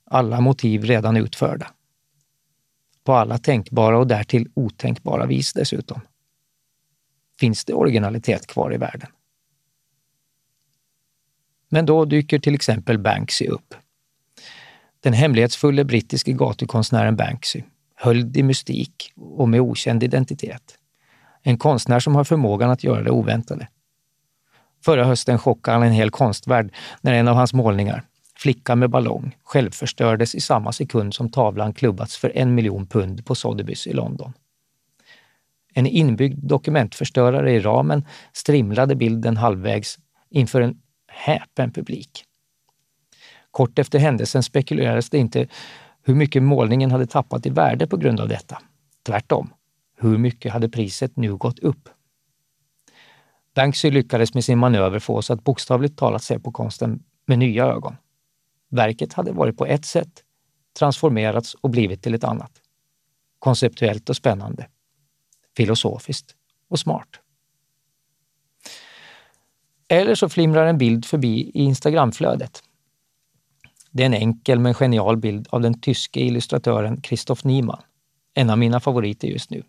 alla 0.05 0.41
motiv 0.41 0.85
redan 0.85 1.17
utförda. 1.17 1.71
På 3.05 3.13
alla 3.13 3.39
tänkbara 3.39 3.99
och 3.99 4.07
därtill 4.07 4.51
otänkbara 4.55 5.27
vis 5.27 5.53
dessutom. 5.53 6.01
Finns 7.41 7.65
det 7.65 7.75
originalitet 7.75 8.47
kvar 8.47 8.75
i 8.75 8.77
världen? 8.77 9.11
Men 11.69 11.87
då 11.87 12.05
dyker 12.05 12.39
till 12.39 12.55
exempel 12.55 12.99
Banksy 12.99 13.47
upp. 13.47 13.75
Den 15.01 15.13
hemlighetsfulla 15.13 15.85
brittiske 15.85 16.33
gatukonstnären 16.33 17.17
Banksy, 17.17 17.63
höljd 17.95 18.37
i 18.37 18.43
mystik 18.43 19.13
och 19.17 19.49
med 19.49 19.61
okänd 19.61 20.03
identitet. 20.03 20.79
En 21.43 21.59
konstnär 21.59 22.01
som 22.01 22.15
har 22.15 22.25
förmågan 22.25 22.71
att 22.71 22.85
göra 22.85 23.03
det 23.03 23.11
oväntade. 23.11 23.69
Förra 24.85 25.05
hösten 25.05 25.39
chockade 25.39 25.77
han 25.77 25.87
en 25.87 25.93
hel 25.93 26.11
konstvärld 26.11 26.75
när 27.01 27.13
en 27.13 27.29
av 27.29 27.37
hans 27.37 27.53
målningar, 27.53 28.05
Flicka 28.37 28.77
med 28.77 28.91
ballong, 28.91 29.37
självförstördes 29.43 30.35
i 30.35 30.41
samma 30.41 30.73
sekund 30.73 31.15
som 31.15 31.31
tavlan 31.31 31.73
klubbats 31.73 32.17
för 32.17 32.37
en 32.37 32.55
miljon 32.55 32.87
pund 32.87 33.27
på 33.27 33.35
Sotheby's 33.35 33.89
i 33.89 33.93
London. 33.93 34.33
En 35.75 35.87
inbyggd 35.87 36.39
dokumentförstörare 36.47 37.53
i 37.53 37.61
ramen 37.61 38.05
strimlade 38.33 38.97
bilden 38.97 39.37
halvvägs 39.37 39.99
inför 40.31 40.61
en 40.61 40.79
häpen 41.09 41.73
publik. 41.73 42.25
Kort 43.51 43.79
efter 43.79 43.99
händelsen 43.99 44.43
spekulerades 44.43 45.11
det 45.11 45.19
inte 45.19 45.49
hur 46.05 46.15
mycket 46.15 46.43
målningen 46.43 46.91
hade 46.91 47.07
tappat 47.07 47.47
i 47.47 47.51
värde 47.51 47.87
på 47.87 47.97
grund 47.97 48.21
av 48.21 48.29
detta. 48.29 48.59
Tvärtom, 49.07 49.51
hur 50.03 50.19
mycket 50.19 50.53
hade 50.53 50.69
priset 50.69 51.17
nu 51.17 51.37
gått 51.37 51.59
upp? 51.59 51.89
Banksy 53.55 53.91
lyckades 53.91 54.35
med 54.35 54.45
sin 54.45 54.59
manöver 54.59 54.99
få 54.99 55.17
oss 55.17 55.31
att 55.31 55.45
bokstavligt 55.45 55.99
talat 55.99 56.23
se 56.23 56.39
på 56.39 56.53
konsten 56.53 57.03
med 57.27 57.39
nya 57.39 57.65
ögon. 57.65 57.97
Verket 58.71 59.13
hade 59.13 59.33
varit 59.33 59.57
på 59.57 59.67
ett 59.67 59.85
sätt, 59.85 60.25
transformerats 60.79 61.55
och 61.55 61.71
blivit 61.71 62.03
till 62.03 62.15
ett 62.15 62.25
annat. 62.25 62.53
Konceptuellt 63.39 64.11
och 64.11 64.17
spännande. 64.17 64.67
Filosofiskt 65.57 66.35
och 66.69 66.79
smart. 66.79 67.09
Eller 69.89 70.15
så 70.15 70.29
flimrar 70.29 70.67
en 70.67 70.79
bild 70.79 71.05
förbi 71.05 71.51
i 71.55 71.63
Instagramflödet. 71.63 72.63
Det 73.91 74.03
är 74.03 74.07
en 74.07 74.15
enkel 74.15 74.59
men 74.59 74.75
genial 74.75 75.17
bild 75.17 75.49
av 75.51 75.61
den 75.61 75.81
tyske 75.81 76.21
illustratören 76.21 77.03
Christoph 77.03 77.47
Niemann, 77.47 77.83
en 78.35 78.51
av 78.51 78.59
mina 78.59 78.81
favoriter 78.81 79.29
just 79.29 79.51
nu. 79.51 79.63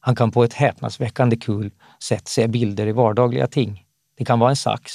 Han 0.00 0.14
kan 0.14 0.30
på 0.30 0.44
ett 0.44 0.52
häpnadsväckande 0.52 1.36
kul 1.36 1.70
sätt 2.02 2.28
se 2.28 2.48
bilder 2.48 2.86
i 2.86 2.92
vardagliga 2.92 3.46
ting. 3.46 3.84
Det 4.16 4.24
kan 4.24 4.38
vara 4.38 4.50
en 4.50 4.56
sax, 4.56 4.92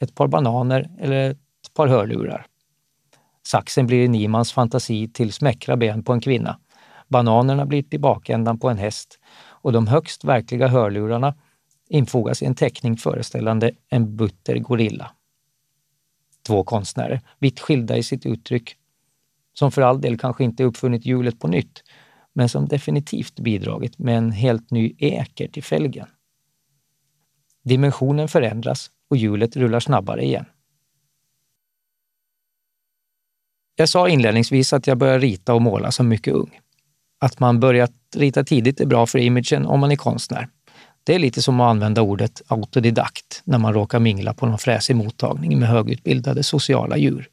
ett 0.00 0.14
par 0.14 0.28
bananer 0.28 0.90
eller 1.00 1.30
ett 1.30 1.74
par 1.74 1.86
hörlurar. 1.86 2.46
Saxen 3.46 3.86
blir 3.86 4.04
i 4.04 4.08
Niemans 4.08 4.52
fantasi 4.52 5.08
till 5.08 5.32
smäckra 5.32 5.76
ben 5.76 6.02
på 6.02 6.12
en 6.12 6.20
kvinna. 6.20 6.58
Bananerna 7.08 7.66
blir 7.66 7.82
till 7.82 8.00
bakändan 8.00 8.58
på 8.58 8.68
en 8.68 8.78
häst 8.78 9.18
och 9.48 9.72
de 9.72 9.86
högst 9.86 10.24
verkliga 10.24 10.68
hörlurarna 10.68 11.34
infogas 11.88 12.42
i 12.42 12.46
en 12.46 12.54
teckning 12.54 12.96
föreställande 12.96 13.70
en 13.88 14.16
butter 14.16 14.58
gorilla. 14.58 15.10
Två 16.46 16.64
konstnärer, 16.64 17.20
vitt 17.38 17.60
skilda 17.60 17.96
i 17.96 18.02
sitt 18.02 18.26
uttryck, 18.26 18.76
som 19.52 19.72
för 19.72 19.82
all 19.82 20.00
del 20.00 20.18
kanske 20.18 20.44
inte 20.44 20.64
uppfunnit 20.64 21.06
hjulet 21.06 21.40
på 21.40 21.48
nytt, 21.48 21.82
men 22.36 22.48
som 22.48 22.68
definitivt 22.68 23.40
bidragit 23.40 23.98
med 23.98 24.18
en 24.18 24.32
helt 24.32 24.70
ny 24.70 24.94
eker 24.98 25.48
till 25.48 25.62
fälgen. 25.62 26.06
Dimensionen 27.64 28.28
förändras 28.28 28.90
och 29.10 29.16
hjulet 29.16 29.56
rullar 29.56 29.80
snabbare 29.80 30.24
igen. 30.24 30.44
Jag 33.76 33.88
sa 33.88 34.08
inledningsvis 34.08 34.72
att 34.72 34.86
jag 34.86 34.98
började 34.98 35.18
rita 35.18 35.54
och 35.54 35.62
måla 35.62 35.90
som 35.90 36.08
mycket 36.08 36.34
ung. 36.34 36.60
Att 37.20 37.40
man 37.40 37.60
börjat 37.60 37.92
rita 38.16 38.44
tidigt 38.44 38.80
är 38.80 38.86
bra 38.86 39.06
för 39.06 39.18
imagen 39.18 39.66
om 39.66 39.80
man 39.80 39.92
är 39.92 39.96
konstnär. 39.96 40.48
Det 41.04 41.14
är 41.14 41.18
lite 41.18 41.42
som 41.42 41.60
att 41.60 41.70
använda 41.70 42.02
ordet 42.02 42.42
autodidakt 42.46 43.42
när 43.44 43.58
man 43.58 43.74
råkar 43.74 44.00
mingla 44.00 44.34
på 44.34 44.46
någon 44.46 44.58
fräsig 44.58 44.96
mottagning 44.96 45.58
med 45.58 45.68
högutbildade 45.68 46.42
sociala 46.42 46.96
djur. 46.96 47.28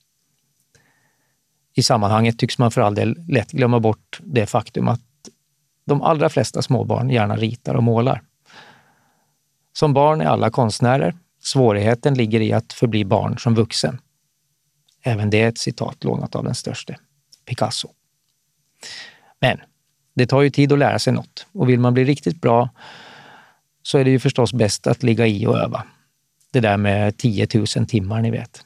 I 1.73 1.83
sammanhanget 1.83 2.39
tycks 2.39 2.57
man 2.57 2.71
för 2.71 2.81
all 2.81 2.95
del 2.95 3.15
lätt 3.27 3.51
glömma 3.51 3.79
bort 3.79 4.19
det 4.23 4.45
faktum 4.45 4.87
att 4.87 5.01
de 5.85 6.01
allra 6.01 6.29
flesta 6.29 6.61
småbarn 6.61 7.09
gärna 7.09 7.35
ritar 7.35 7.75
och 7.75 7.83
målar. 7.83 8.21
Som 9.73 9.93
barn 9.93 10.21
är 10.21 10.25
alla 10.25 10.49
konstnärer. 10.49 11.15
Svårigheten 11.39 12.13
ligger 12.13 12.41
i 12.41 12.53
att 12.53 12.73
förbli 12.73 13.05
barn 13.05 13.37
som 13.37 13.55
vuxen. 13.55 14.01
Även 15.03 15.29
det 15.29 15.41
är 15.41 15.47
ett 15.47 15.57
citat 15.57 16.03
lånat 16.03 16.35
av 16.35 16.43
den 16.43 16.55
störste, 16.55 16.97
Picasso. 17.45 17.89
Men 19.39 19.59
det 20.15 20.27
tar 20.27 20.41
ju 20.41 20.49
tid 20.49 20.71
att 20.71 20.79
lära 20.79 20.99
sig 20.99 21.13
något 21.13 21.47
och 21.51 21.69
vill 21.69 21.79
man 21.79 21.93
bli 21.93 22.03
riktigt 22.03 22.41
bra 22.41 22.69
så 23.83 23.97
är 23.97 24.03
det 24.03 24.11
ju 24.11 24.19
förstås 24.19 24.53
bäst 24.53 24.87
att 24.87 25.03
ligga 25.03 25.27
i 25.27 25.47
och 25.47 25.57
öva. 25.57 25.83
Det 26.51 26.59
där 26.59 26.77
med 26.77 27.17
10 27.17 27.47
000 27.53 27.67
timmar, 27.67 28.21
ni 28.21 28.31
vet. 28.31 28.65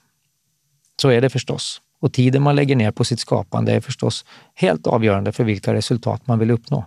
Så 1.02 1.10
är 1.10 1.22
det 1.22 1.30
förstås. 1.30 1.82
Och 2.00 2.14
tiden 2.14 2.42
man 2.42 2.56
lägger 2.56 2.76
ner 2.76 2.92
på 2.92 3.04
sitt 3.04 3.20
skapande 3.20 3.72
är 3.72 3.82
förstås 3.82 4.26
helt 4.54 4.88
avgörande 4.88 5.32
för 5.32 5.44
vilka 5.44 5.74
resultat 5.74 6.28
man 6.28 6.40
vill 6.40 6.52
uppnå. 6.52 6.86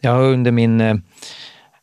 Jag 0.00 0.12
har 0.12 0.22
under 0.22 0.52
min 0.52 0.80
eh, 0.80 0.96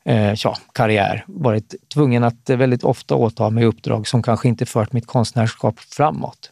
eh, 0.06 0.34
ja, 0.38 0.58
karriär 0.74 1.24
varit 1.28 1.76
tvungen 1.94 2.24
att 2.24 2.50
väldigt 2.50 2.84
ofta 2.84 3.16
åta 3.16 3.50
mig 3.50 3.66
uppdrag 3.66 4.08
som 4.08 4.24
kanske 4.24 4.48
inte 4.48 4.66
fört 4.66 4.94
mitt 4.94 5.08
konstnärskap 5.08 5.80
framåt. 5.80 6.52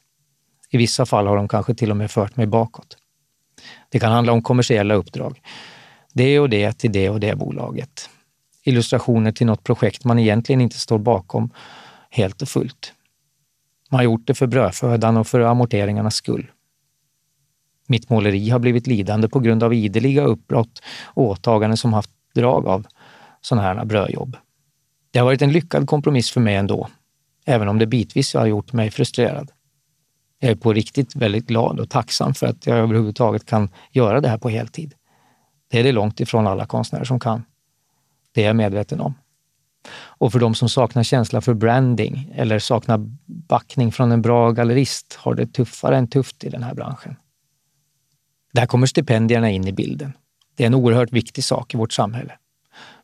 I 0.69 0.77
vissa 0.77 1.05
fall 1.05 1.27
har 1.27 1.35
de 1.35 1.47
kanske 1.47 1.75
till 1.75 1.91
och 1.91 1.97
med 1.97 2.11
fört 2.11 2.35
mig 2.35 2.47
bakåt. 2.47 2.97
Det 3.89 3.99
kan 3.99 4.11
handla 4.11 4.33
om 4.33 4.41
kommersiella 4.41 4.93
uppdrag. 4.93 5.41
Det 6.13 6.39
och 6.39 6.49
det 6.49 6.73
till 6.73 6.91
det 6.91 7.09
och 7.09 7.19
det 7.19 7.35
bolaget 7.35 8.09
illustrationer 8.65 9.31
till 9.31 9.47
något 9.47 9.63
projekt 9.63 10.03
man 10.03 10.19
egentligen 10.19 10.61
inte 10.61 10.79
står 10.79 10.99
bakom 10.99 11.49
helt 12.09 12.41
och 12.41 12.49
fullt. 12.49 12.93
Man 13.89 13.97
har 13.97 14.03
gjort 14.03 14.27
det 14.27 14.33
för 14.33 14.47
brödfödan 14.47 15.17
och 15.17 15.27
för 15.27 15.39
amorteringarnas 15.39 16.15
skull. 16.15 16.51
Mitt 17.87 18.09
måleri 18.09 18.49
har 18.49 18.59
blivit 18.59 18.87
lidande 18.87 19.29
på 19.29 19.39
grund 19.39 19.63
av 19.63 19.73
ideliga 19.73 20.23
uppbrott 20.23 20.81
och 21.03 21.23
åtaganden 21.23 21.77
som 21.77 21.93
haft 21.93 22.09
drag 22.35 22.67
av 22.67 22.87
sådana 23.41 23.67
här 23.67 23.85
brödjobb. 23.85 24.37
Det 25.11 25.19
har 25.19 25.25
varit 25.25 25.41
en 25.41 25.51
lyckad 25.51 25.87
kompromiss 25.87 26.31
för 26.31 26.41
mig 26.41 26.55
ändå, 26.55 26.89
även 27.45 27.67
om 27.67 27.79
det 27.79 27.87
bitvis 27.87 28.33
har 28.33 28.45
gjort 28.45 28.73
mig 28.73 28.91
frustrerad. 28.91 29.51
Jag 30.39 30.51
är 30.51 30.55
på 30.55 30.73
riktigt 30.73 31.15
väldigt 31.15 31.47
glad 31.47 31.79
och 31.79 31.89
tacksam 31.89 32.33
för 32.33 32.47
att 32.47 32.65
jag 32.65 32.77
överhuvudtaget 32.77 33.45
kan 33.45 33.69
göra 33.91 34.21
det 34.21 34.29
här 34.29 34.37
på 34.37 34.49
heltid. 34.49 34.93
Det 35.71 35.79
är 35.79 35.83
det 35.83 35.91
långt 35.91 36.19
ifrån 36.19 36.47
alla 36.47 36.65
konstnärer 36.65 37.03
som 37.03 37.19
kan. 37.19 37.43
Det 38.31 38.43
är 38.43 38.47
jag 38.47 38.55
medveten 38.55 38.99
om. 38.99 39.13
Och 39.93 40.31
för 40.31 40.39
de 40.39 40.55
som 40.55 40.69
saknar 40.69 41.03
känsla 41.03 41.41
för 41.41 41.53
branding 41.53 42.31
eller 42.35 42.59
saknar 42.59 42.97
backning 43.25 43.91
från 43.91 44.11
en 44.11 44.21
bra 44.21 44.51
gallerist 44.51 45.13
har 45.13 45.35
det 45.35 45.47
tuffare 45.47 45.97
än 45.97 46.07
tufft 46.07 46.43
i 46.43 46.49
den 46.49 46.63
här 46.63 46.73
branschen. 46.73 47.15
Där 48.53 48.65
kommer 48.65 48.87
stipendierna 48.87 49.49
in 49.49 49.67
i 49.67 49.71
bilden. 49.71 50.13
Det 50.55 50.63
är 50.63 50.67
en 50.67 50.73
oerhört 50.73 51.11
viktig 51.11 51.43
sak 51.43 51.73
i 51.73 51.77
vårt 51.77 51.93
samhälle. 51.93 52.33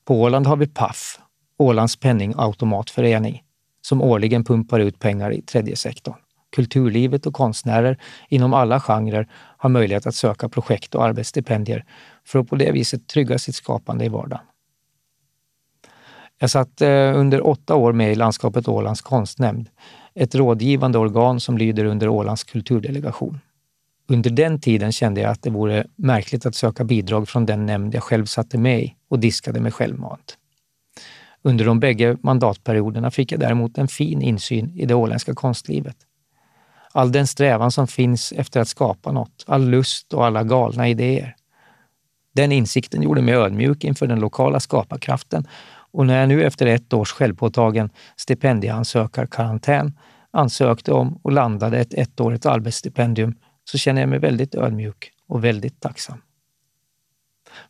På 0.06 0.22
Åland 0.22 0.48
har 0.48 0.56
vi 0.56 0.68
PAF, 0.68 1.20
Ålands 1.58 1.96
penningautomatförening, 1.96 3.44
som 3.82 4.02
årligen 4.02 4.44
pumpar 4.44 4.80
ut 4.80 5.00
pengar 5.00 5.32
i 5.32 5.42
tredje 5.42 5.76
sektorn. 5.76 6.16
Kulturlivet 6.56 7.26
och 7.26 7.34
konstnärer 7.34 7.98
inom 8.30 8.54
alla 8.54 8.80
genrer 8.80 9.28
har 9.58 9.70
möjlighet 9.70 10.08
att 10.08 10.16
söka 10.16 10.50
projekt 10.50 10.96
och 10.96 11.06
arbetsstipendier 11.06 11.86
för 12.26 12.40
att 12.40 12.48
på 12.48 12.56
det 12.56 12.72
viset 12.72 13.08
trygga 13.08 13.40
sitt 13.40 13.56
skapande 13.56 14.06
i 14.06 14.10
vardagen. 14.10 14.46
Jag 16.42 16.50
satt 16.50 16.82
eh, 16.82 17.20
under 17.20 17.48
åtta 17.48 17.76
år 17.76 17.94
med 17.94 18.12
i 18.12 18.16
landskapet 18.16 18.68
Ålands 18.68 19.02
konstnämnd, 19.02 19.70
ett 20.14 20.36
rådgivande 20.36 20.98
organ 20.98 21.40
som 21.40 21.58
lyder 21.58 21.86
under 21.86 22.08
Ålands 22.08 22.44
kulturdelegation. 22.44 23.40
Under 24.10 24.30
den 24.30 24.60
tiden 24.60 24.92
kände 24.92 25.22
jag 25.22 25.32
att 25.32 25.44
det 25.44 25.50
vore 25.50 25.86
märkligt 25.96 26.46
att 26.46 26.56
söka 26.56 26.84
bidrag 26.84 27.30
från 27.30 27.46
den 27.46 27.66
nämnd 27.66 27.96
jag 27.96 28.04
själv 28.04 28.26
satte 28.26 28.58
med 28.58 28.84
i 28.84 28.96
och 29.10 29.20
diskade 29.20 29.60
mig 29.60 29.72
självmant. 29.72 30.38
Under 31.42 31.66
de 31.66 31.80
bägge 31.80 32.18
mandatperioderna 32.22 33.12
fick 33.12 33.32
jag 33.32 33.40
däremot 33.40 33.78
en 33.78 33.88
fin 33.88 34.22
insyn 34.22 34.72
i 34.76 34.86
det 34.86 34.94
åländska 34.94 35.34
konstlivet. 35.34 35.98
All 36.92 37.12
den 37.12 37.28
strävan 37.28 37.72
som 37.72 37.88
finns 37.88 38.32
efter 38.32 38.60
att 38.60 38.68
skapa 38.68 39.12
något, 39.12 39.44
all 39.48 39.70
lust 39.70 40.14
och 40.14 40.26
alla 40.26 40.44
galna 40.44 40.90
idéer. 40.90 41.36
Den 42.36 42.52
insikten 42.52 43.02
gjorde 43.02 43.22
mig 43.22 43.34
ödmjuk 43.34 43.84
inför 43.84 44.08
den 44.08 44.20
lokala 44.20 44.60
skaparkraften 44.60 45.48
och 45.94 46.08
när 46.08 46.20
jag 46.20 46.30
nu 46.30 46.44
efter 46.44 46.66
ett 46.66 46.94
års 46.94 47.12
självpåtagen 47.12 47.90
stipendieansökarkarantän 48.16 49.98
ansökte 50.32 50.92
om 50.92 51.20
och 51.24 51.32
landade 51.32 51.80
ett 51.80 51.94
ettårigt 51.94 52.46
arbetsstipendium 52.46 53.36
så 53.64 53.78
känner 53.78 54.02
jag 54.02 54.10
mig 54.10 54.20
väldigt 54.20 54.56
ödmjuk 54.56 55.12
och 55.28 55.44
väldigt 55.44 55.80
tacksam. 55.80 56.22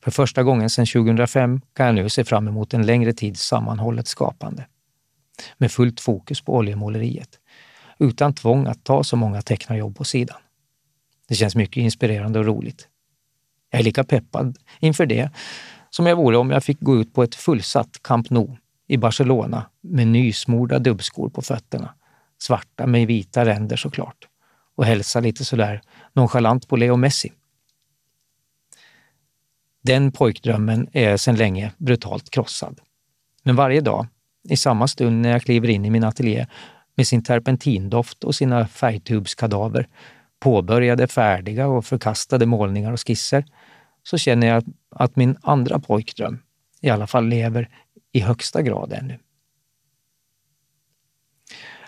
För 0.03 0.11
första 0.11 0.43
gången 0.43 0.69
sedan 0.69 0.85
2005 0.85 1.61
kan 1.73 1.85
jag 1.85 1.95
nu 1.95 2.09
se 2.09 2.23
fram 2.23 2.47
emot 2.47 2.73
en 2.73 2.85
längre 2.85 3.13
tids 3.13 3.41
sammanhållet 3.41 4.07
skapande. 4.07 4.65
Med 5.57 5.71
fullt 5.71 5.99
fokus 5.99 6.41
på 6.41 6.55
oljemåleriet. 6.55 7.39
utan 7.99 8.33
tvång 8.33 8.67
att 8.67 8.83
ta 8.83 9.03
så 9.03 9.15
många 9.15 9.41
tecknarjobb 9.41 9.97
på 9.97 10.03
sidan. 10.03 10.37
Det 11.27 11.35
känns 11.35 11.55
mycket 11.55 11.77
inspirerande 11.77 12.39
och 12.39 12.45
roligt. 12.45 12.87
Jag 13.71 13.79
är 13.79 13.83
lika 13.83 14.03
peppad 14.03 14.57
inför 14.79 15.05
det 15.05 15.29
som 15.91 16.05
jag 16.05 16.15
vore 16.15 16.37
om 16.37 16.51
jag 16.51 16.63
fick 16.63 16.79
gå 16.79 16.97
ut 16.97 17.13
på 17.13 17.23
ett 17.23 17.35
fullsatt 17.35 18.03
Camp 18.03 18.29
Nou 18.29 18.57
i 18.87 18.97
Barcelona 18.97 19.65
med 19.81 20.07
nysmorda 20.07 20.79
dubbskor 20.79 21.29
på 21.29 21.41
fötterna, 21.41 21.93
svarta 22.41 22.87
med 22.87 23.07
vita 23.07 23.45
ränder 23.45 23.75
såklart, 23.75 24.27
och 24.75 24.85
hälsa 24.85 25.19
lite 25.19 25.45
sådär 25.45 25.81
nonchalant 26.13 26.67
på 26.67 26.75
Leo 26.75 26.95
Messi. 26.95 27.31
Den 29.83 30.11
pojkdrömmen 30.11 30.87
är 30.93 31.17
sedan 31.17 31.35
länge 31.35 31.71
brutalt 31.77 32.29
krossad. 32.29 32.79
Men 33.43 33.55
varje 33.55 33.81
dag, 33.81 34.07
i 34.49 34.57
samma 34.57 34.87
stund 34.87 35.21
när 35.21 35.29
jag 35.29 35.41
kliver 35.41 35.69
in 35.69 35.85
i 35.85 35.89
min 35.89 36.03
ateljé 36.03 36.47
med 36.95 37.07
sin 37.07 37.23
terpentindoft 37.23 38.23
och 38.23 38.35
sina 38.35 38.67
färgtubskadaver, 38.67 39.87
påbörjade 40.39 41.07
färdiga 41.07 41.67
och 41.67 41.85
förkastade 41.85 42.45
målningar 42.45 42.91
och 42.91 43.07
skisser, 43.07 43.45
så 44.03 44.17
känner 44.17 44.47
jag 44.47 44.63
att 44.91 45.15
min 45.15 45.37
andra 45.41 45.79
pojkdröm 45.79 46.39
i 46.81 46.89
alla 46.89 47.07
fall 47.07 47.27
lever 47.27 47.69
i 48.11 48.19
högsta 48.19 48.61
grad 48.61 48.93
ännu. 48.93 49.19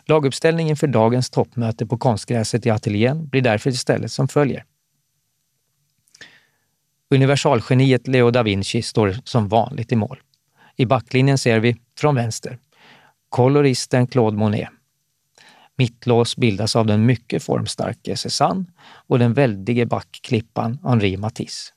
Laguppställningen 0.06 0.76
för 0.76 0.88
dagens 0.88 1.30
toppmöte 1.30 1.86
på 1.86 1.98
konstgräset 1.98 2.66
i 2.66 2.70
ateljén 2.70 3.28
blir 3.28 3.42
därför 3.42 3.70
istället 3.70 4.12
som 4.12 4.28
följer. 4.28 4.66
Universalgeniet 7.10 8.08
Leo 8.08 8.32
da 8.32 8.44
Vinci 8.44 8.82
står 8.82 9.16
som 9.24 9.48
vanligt 9.48 9.92
i 9.92 9.96
mål. 9.96 10.22
I 10.76 10.86
backlinjen 10.86 11.38
ser 11.38 11.60
vi, 11.60 11.76
från 11.98 12.16
vänster, 12.16 12.58
koloristen 13.30 14.08
Claude 14.08 14.38
Monet. 14.38 14.70
Mittlås 15.76 16.38
bildas 16.38 16.76
av 16.76 16.86
den 16.86 17.06
mycket 17.06 17.44
formstarke 17.44 18.18
Cézanne 18.18 18.66
och 19.08 19.20
den 19.20 19.34
väldige 19.34 19.86
backklippan 19.86 20.80
Henri 20.84 21.18
Matisse. 21.18 21.74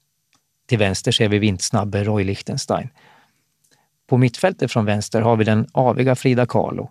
Till 0.67 0.79
vänster 0.79 1.13
ser 1.13 1.29
vi 1.29 1.39
vindsnabbe 1.39 2.05
Roy 2.05 2.25
Lichtenstein. 2.25 2.89
På 4.07 4.17
mittfältet 4.17 4.73
från 4.73 4.85
vänster 4.85 5.21
har 5.21 5.37
vi 5.37 5.45
den 5.45 5.67
aviga 5.73 6.15
Frida 6.15 6.47
Kahlo. 6.47 6.91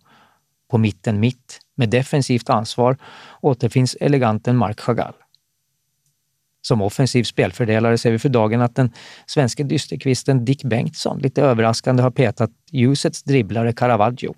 På 0.72 0.78
mitten 0.78 1.20
mitt, 1.20 1.60
med 1.76 1.90
defensivt 1.90 2.50
ansvar, 2.50 2.98
återfinns 3.42 3.98
eleganten 4.00 4.58
Marc 4.58 4.80
Chagall. 4.80 5.14
Som 6.62 6.82
offensiv 6.82 7.24
spelfördelare 7.24 7.98
ser 7.98 8.12
vi 8.12 8.20
för 8.20 8.30
dagen 8.30 8.62
att 8.62 8.76
den 8.76 8.94
svenska 9.26 9.64
dysterkvisten 9.64 10.46
Dick 10.46 10.64
Bengtsson 10.64 11.20
lite 11.20 11.42
överraskande 11.42 12.04
har 12.04 12.12
petat 12.12 12.52
ljusets 12.72 13.24
dribblare 13.24 13.74
Caravaggio. 13.74 14.36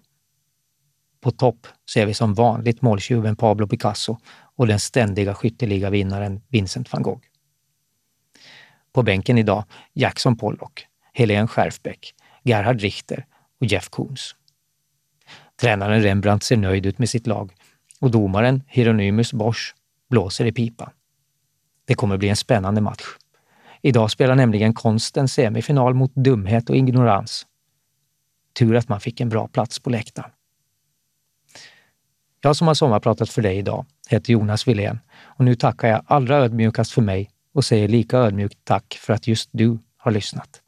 På 1.21 1.31
topp 1.31 1.67
ser 1.93 2.05
vi 2.05 2.13
som 2.13 2.33
vanligt 2.33 2.81
måltjuven 2.81 3.35
Pablo 3.35 3.67
Picasso 3.67 4.17
och 4.55 4.67
den 4.67 4.79
ständiga 4.79 5.35
skytteligavinnaren 5.35 6.41
Vincent 6.47 6.93
van 6.93 7.03
Gogh. 7.03 7.26
På 8.97 9.03
bänken 9.03 9.37
idag 9.37 9.63
Jackson 9.93 10.37
Pollock, 10.37 10.87
Helene 11.13 11.47
Schärfbeck, 11.47 12.13
Gerhard 12.43 12.81
Richter 12.81 13.25
och 13.59 13.65
Jeff 13.65 13.89
Koons. 13.89 14.35
Tränaren 15.61 16.01
Rembrandt 16.01 16.43
ser 16.43 16.57
nöjd 16.57 16.85
ut 16.85 16.99
med 16.99 17.09
sitt 17.09 17.27
lag 17.27 17.53
och 17.99 18.11
domaren 18.11 18.63
Hieronymus 18.67 19.33
Bosch 19.33 19.75
blåser 20.09 20.45
i 20.45 20.51
pipan. 20.51 20.89
Det 21.85 21.95
kommer 21.95 22.17
bli 22.17 22.29
en 22.29 22.35
spännande 22.35 22.81
match. 22.81 23.03
Idag 23.81 24.11
spelar 24.11 24.35
nämligen 24.35 24.73
konsten 24.73 25.27
semifinal 25.27 25.93
mot 25.93 26.15
dumhet 26.15 26.69
och 26.69 26.75
ignorans. 26.75 27.45
Tur 28.53 28.75
att 28.75 28.89
man 28.89 28.99
fick 28.99 29.21
en 29.21 29.29
bra 29.29 29.47
plats 29.47 29.79
på 29.79 29.89
läktaren. 29.89 30.31
Jag 32.41 32.55
som 32.55 32.67
har 32.67 32.73
sommarpratat 32.73 33.29
för 33.29 33.41
dig 33.41 33.57
idag 33.57 33.85
heter 34.09 34.33
Jonas 34.33 34.67
Wilén 34.67 34.99
och 35.19 35.45
nu 35.45 35.55
tackar 35.55 35.87
jag 35.87 36.03
allra 36.07 36.37
ödmjukast 36.37 36.91
för 36.91 37.01
mig 37.01 37.31
och 37.57 37.65
säger 37.65 37.87
lika 37.87 38.17
ödmjukt 38.17 38.57
tack 38.63 38.97
för 39.01 39.13
att 39.13 39.27
just 39.27 39.49
du 39.51 39.79
har 39.97 40.11
lyssnat. 40.11 40.61